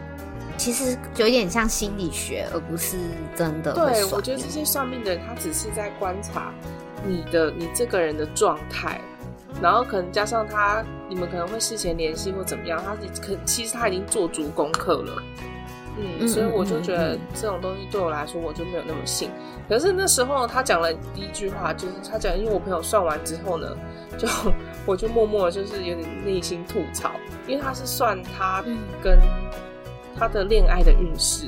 [0.55, 2.95] 其实有点像心理学，而不是
[3.36, 3.73] 真的。
[3.73, 6.53] 对，我觉得这些算命的人，他只是在观察
[7.03, 9.01] 你的你这个人的状态，
[9.59, 15.23] 然后可能加上他，你们可能会事前联系或怎么样，他可其实他已经做足功课了。
[15.97, 19.29] 嗯，所以我就觉得这种东西对我来说，我就没有那么信。
[19.69, 23.67] 可是那时候他讲了第一句话，就是他讲，因为我朋友算完之后呢，
[24.17, 24.27] 就
[24.85, 27.11] 我就默默的就是有点内心吐槽，
[27.47, 28.63] 因为他是算他
[29.01, 29.19] 跟
[30.17, 31.47] 他的恋爱的运势，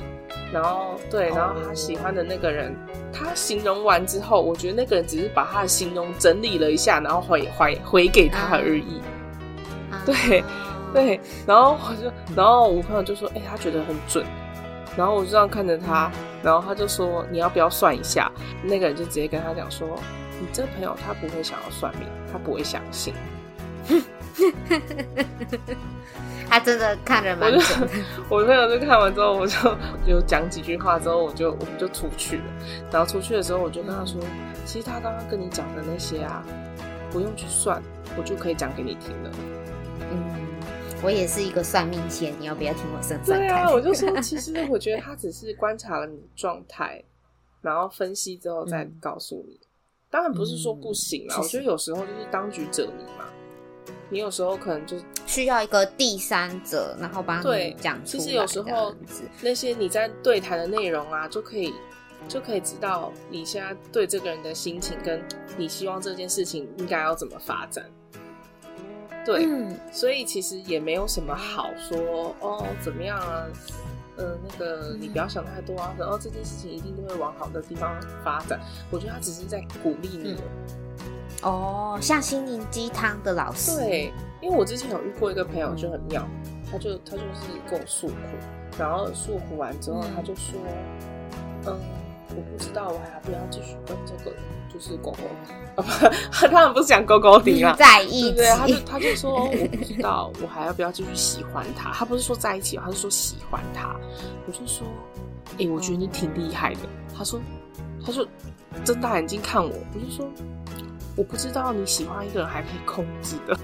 [0.53, 2.75] 然后对，然后他喜欢的那个人，
[3.11, 9.01] 他形容完之后，我觉得那个人只是把他的形容整理了一下，然后回回回给他而已。
[10.05, 10.43] 对。
[10.95, 14.25] 对，然后我就，然后我朋友就说：“哎、欸，他觉得很准。”
[14.97, 16.09] 然后我就这样看着他，
[16.41, 18.31] 然后他就说：“你要不要算一下？”
[18.63, 19.85] 那个人就直接跟他讲说
[20.39, 23.13] ：“你这朋友他不会想要算命，他不会相信。
[26.47, 27.89] ”他真的看着蛮准的。
[28.29, 29.57] 我朋友就看完之后，我就
[30.07, 32.43] 有讲几句话之后，我就我们就出去了。
[32.89, 34.21] 然后出去的时候，我就跟他说
[34.63, 36.41] ：“其实他刚刚跟你讲的那些啊，
[37.11, 37.83] 不用去算，
[38.15, 39.31] 我就可以讲给你听了。”
[40.09, 40.44] 嗯。
[41.06, 43.47] 我也是一个算命仙，你要不要听我算算看？
[43.47, 46.99] 对啊，我就说， 其实我觉得他只是观察了你的状态，
[47.62, 49.53] 然后分析之后再告诉你。
[49.53, 49.68] 嗯、
[50.10, 53.26] 当然不是说不行啊，嗯、我觉得有时候就是当局者迷嘛。
[54.10, 54.97] 你有时候可能就
[55.28, 58.24] 需要一个第三者，然后帮你讲出来。
[58.24, 58.91] 其实有时候
[59.41, 61.72] 那些你在对谈的内容啊，就可以
[62.28, 65.22] 就可以知道你现在对这个人的心情，跟
[65.56, 67.86] 你希望这件事情应该要怎么发展。
[69.26, 73.45] 对，嗯、所以其实也没有什么好说哦，怎么样啊？
[74.17, 78.57] 呃，那个你不要想太多啊，然后、这件事情一定都会往好的地方发展。
[78.89, 80.39] 我觉得他只是在鼓励你、嗯。
[81.43, 83.76] 哦，像心灵鸡汤的老师。
[83.76, 86.26] 对，因为我之前有遇过一个朋友就很妙，
[86.71, 88.13] 他就他就是跟我诉苦，
[88.80, 90.61] 然后诉苦完之后他就说，
[91.65, 91.80] 嗯，嗯，
[92.30, 94.36] 我不知道我还要不要继续跟这个
[94.73, 95.84] 就是狗狗，
[96.32, 97.73] 他们不是讲狗狗迪吗？
[97.78, 103.95] 在一起，对，他就他就说我不知道我还要不要继续喜欢他，他不是说在一起，他是说喜欢他。
[104.47, 104.86] 我就说，
[105.53, 106.80] 哎、欸，我觉得你挺厉害的。
[107.17, 107.39] 他说，
[108.05, 108.26] 他说
[108.84, 110.28] 睁大眼睛看我，我就说，
[111.15, 113.57] 我不知道你喜欢一个人还可以控制的。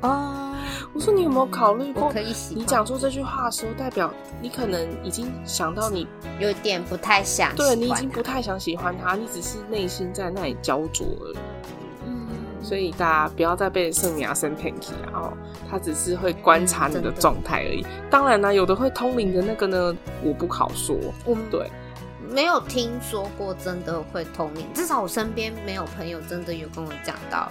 [0.00, 0.54] 哦，
[0.92, 2.10] 我说你有没有考虑过？
[2.10, 2.62] 可以喜欢。
[2.62, 4.12] 你讲出这句话的时候，代表
[4.42, 6.06] 你可能已经想到你
[6.40, 11.38] 有点不太想，对，你已经不太想喜欢他，你只是内心在那里焦灼而已。
[12.06, 12.28] 嗯，
[12.62, 15.14] 所以大家不要再被圣米亚森骗去啊！
[15.14, 15.32] 哦，
[15.70, 17.82] 他只是会观察你的状态而已。
[17.82, 20.96] 嗯，当然呢，有的会通灵的那个呢，我不好说。
[21.26, 21.70] 嗯，对，
[22.28, 27.48] 没有听说过真的会通灵，至少我身边没有朋友真的有跟我讲到。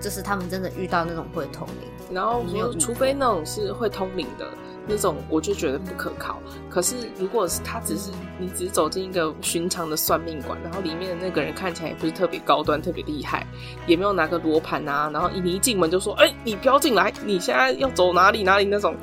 [0.00, 4.46] 就是他们真的遇到那种会通灵，然后没有，除非那种是会通灵的
[4.86, 6.40] 那种，我就觉得不可靠。
[6.68, 13.46] 可是如果是他只是你只是走进一个寻常的算命馆，然后里面的那个人看起来也不是特别高端、特别厉害，
[13.86, 18.96] 也没有拿个罗盘啊，然后你一进门就说：“哎、欸，你飘进来，你现在要走哪里哪里？”那种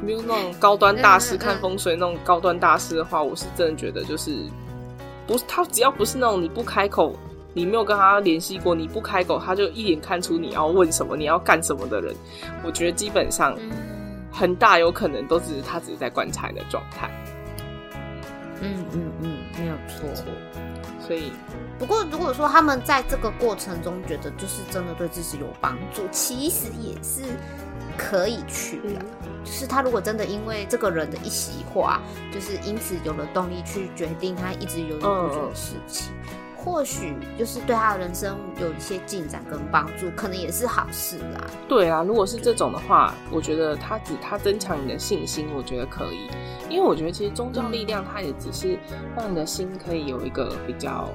[0.00, 4.30] 没有那种高端大师看风水那种高端大师的话，我是真的觉得就是
[5.26, 7.16] 不是他，只要不是那种你不开口。
[7.56, 12.14] 你没有跟他联系过，你不开口，他就一眼看出你要问什么，你要干什么的人。
[12.62, 13.56] 我觉得基本上
[14.30, 17.10] 很大有可能都只是他只是在观察你的状态。
[18.60, 20.06] 嗯嗯嗯，没有错。
[21.00, 21.32] 所以，
[21.78, 27.22] 不过如果说他们在这个过程中觉得就是真的对自己有帮助，其实也是
[27.96, 29.00] 可以去的。
[29.22, 36.12] 嗯、就是他如果真的因为这个人的一席话，就是因此有了动力去决定他一直犹豫不决的事情。
[36.22, 41.46] 嗯或许就是对他的人生有一些进展跟帮助，可能也是好事啦。
[41.68, 46.28] 对啊，如果是这种的话，我觉得他只他增强你的信心，我觉得可以。
[46.68, 48.76] 因为我觉得其实宗教力量它也只是
[49.16, 51.08] 让你的心可以有一个比较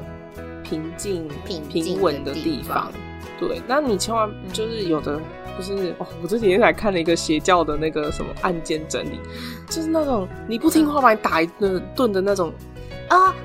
[0.64, 2.90] 平静、平平稳的地方。
[3.38, 5.20] 对，那你千万就是有的
[5.58, 9.20] 就是哦，我这几天才看了一个邪教的那个什么案件整理，
[9.68, 11.48] 就是那种你不听话把你打一
[11.94, 12.54] 顿的那种
[13.10, 13.36] 啊。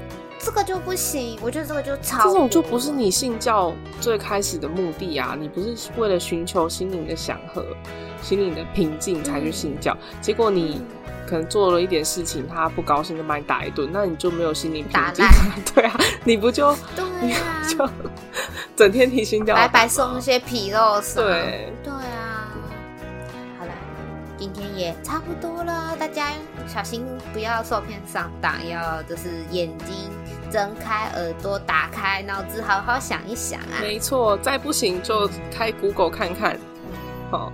[0.47, 2.22] 这个就不行，我觉得这个就超。
[2.22, 5.36] 这种就不是你信教最开始的目的啊！
[5.36, 7.66] 你不是为了寻求心灵的祥和、
[8.22, 10.80] 心灵的平静才去信教，嗯、结果你
[11.26, 15.26] 可能做了一点事情，他不高兴就把你打一顿，那你就没有心灵平静。
[15.74, 17.88] 对啊，你不就对啊，就
[18.76, 22.47] 整天提心吊胆，白白送一些皮肉是对对啊。
[23.59, 23.72] 好了，
[24.38, 26.28] 今天也差不多了，大家
[26.68, 30.09] 小心不要受骗上当，要就是眼睛。
[30.51, 33.80] 睁开耳朵，打开脑子，好好想一想啊！
[33.80, 36.59] 没错，再不行就开 Google 看看。
[37.30, 37.53] 好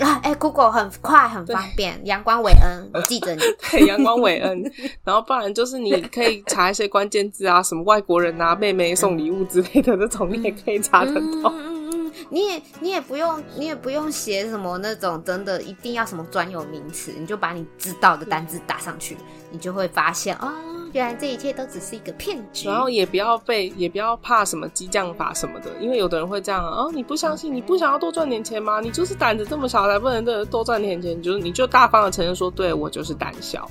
[0.00, 2.00] 啊，哎、欸、，Google 很快很方便。
[2.06, 3.42] 阳光韦恩，我 记着你。
[3.70, 4.62] 对，阳光韦恩。
[5.04, 11.20] 然后不然就是你可以查一些关键字啊， 什么外国人啊，妹妹送礼物之类的这种，你也可以查得到。
[11.50, 19.16] 嗯嗯嗯，你也你也不用你也不用写什么那种真的一定要什么专有名词，你就把你知道的单字打上去，
[19.50, 20.50] 你就会发现哦。
[20.92, 28.80] 原来这一切都只是一个骗局，然后也不要被，也不要怕什么激将法什么的，因为有的人会这样啊，你不相信，你不想要多赚点钱吗？
[28.80, 33.68] 你就是胆子这么小，才不能多赚点钱，就是你就大方的承认说，对，我就是胆小。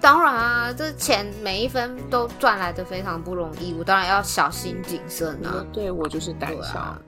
[0.00, 5.62] 当然啊，这钱每一分都赚来的非常不容易，我当然要小心谨慎啊。
[5.72, 6.98] 对，我就是胆小，啊、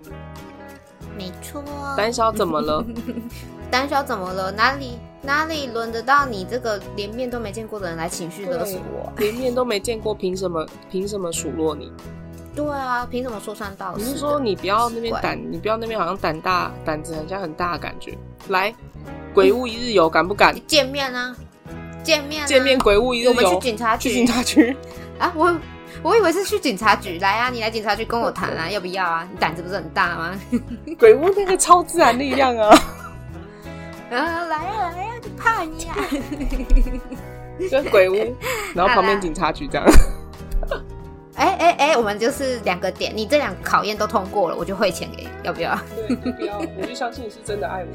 [1.17, 1.63] 没错。
[1.97, 2.85] 胆小怎么了？
[3.71, 4.51] 胆小怎么了？
[4.53, 4.99] 哪里？
[5.25, 9.13] 哪里轮得到你这个连面都没见过的人来情绪勒索我？
[9.19, 10.67] 连面都没见过，凭什么？
[10.91, 11.93] 凭什么数落你？
[12.57, 14.05] 对啊，凭什么说三道四？
[14.05, 18.19] 你是说你不要那边胆，你不要那边好像胆大，胆子很像很大的感觉。
[18.49, 18.75] 来，
[19.33, 20.55] 鬼屋一日游，敢不敢？
[20.67, 21.35] 见面啊，
[22.03, 24.77] 见面，见面，鬼屋一日游，我们去警察局，去警察局
[25.21, 25.33] 啊！
[25.37, 25.57] 我
[26.03, 29.29] 我以为是去警察局，来啊，你来警察局跟我谈啊，要不要啊？
[29.31, 30.41] 你胆子不是很大吗？
[30.99, 32.69] 鬼屋那个超自然力量啊！
[34.11, 35.97] 啊，来呀来呀，就怕你啊！
[37.71, 38.37] 跟鬼屋，
[38.75, 39.87] 然后旁边警察局这样。
[41.37, 45.79] 哎哎哎，我们就是两个点，你这两个考验都通过了，我就汇钱给你，要不要？
[46.09, 47.87] 对，不要，我就相信你是真的爱我。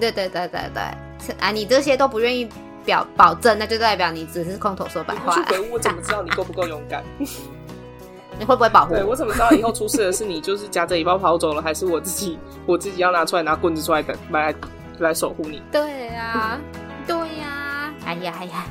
[0.00, 2.48] 对对对对对，啊，你这些都不愿意
[2.86, 5.34] 表保证，那就代表你只是空头说白话。
[5.34, 7.04] 去鬼屋，我怎么知道你够不够勇敢？
[8.38, 8.98] 你会不会保护我？
[8.98, 12.38] 对，我怎么知道以后出事的是你，就是夹着尾巴跑走了，还是我自己？
[12.64, 14.54] 我自己要拿出来拿棍子出来等来
[14.98, 15.62] 来守护你？
[15.72, 16.60] 对呀、啊，
[17.06, 18.66] 对呀、啊，哎呀哎呀，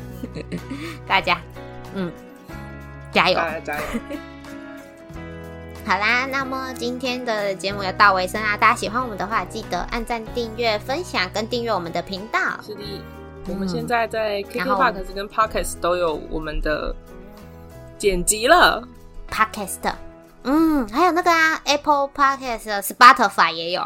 [1.07, 1.39] 大家，
[1.93, 2.11] 嗯，
[3.11, 3.84] 加油，加油！
[5.88, 12.39] 好啦，那么今天的节目要到尾声啦，大家喜欢我们的话，记得按赞、订阅、分享跟订阅我们的频道。
[12.63, 12.82] 是的。
[13.48, 16.96] 我们现在在 KKBOX 跟 Podcast 都有我们的
[17.98, 18.82] 剪辑了
[19.30, 19.93] ，Podcast，
[20.43, 23.82] 嗯，还有那个啊，Apple Podcast、Spotify 也有，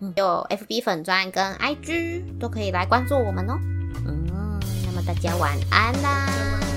[0.00, 0.12] 嗯。
[0.16, 3.58] 有 FB 粉专跟 IG 都可以来关注我们哦。
[4.06, 4.26] 嗯，
[4.86, 6.69] 那么大家晚安啦，晚安。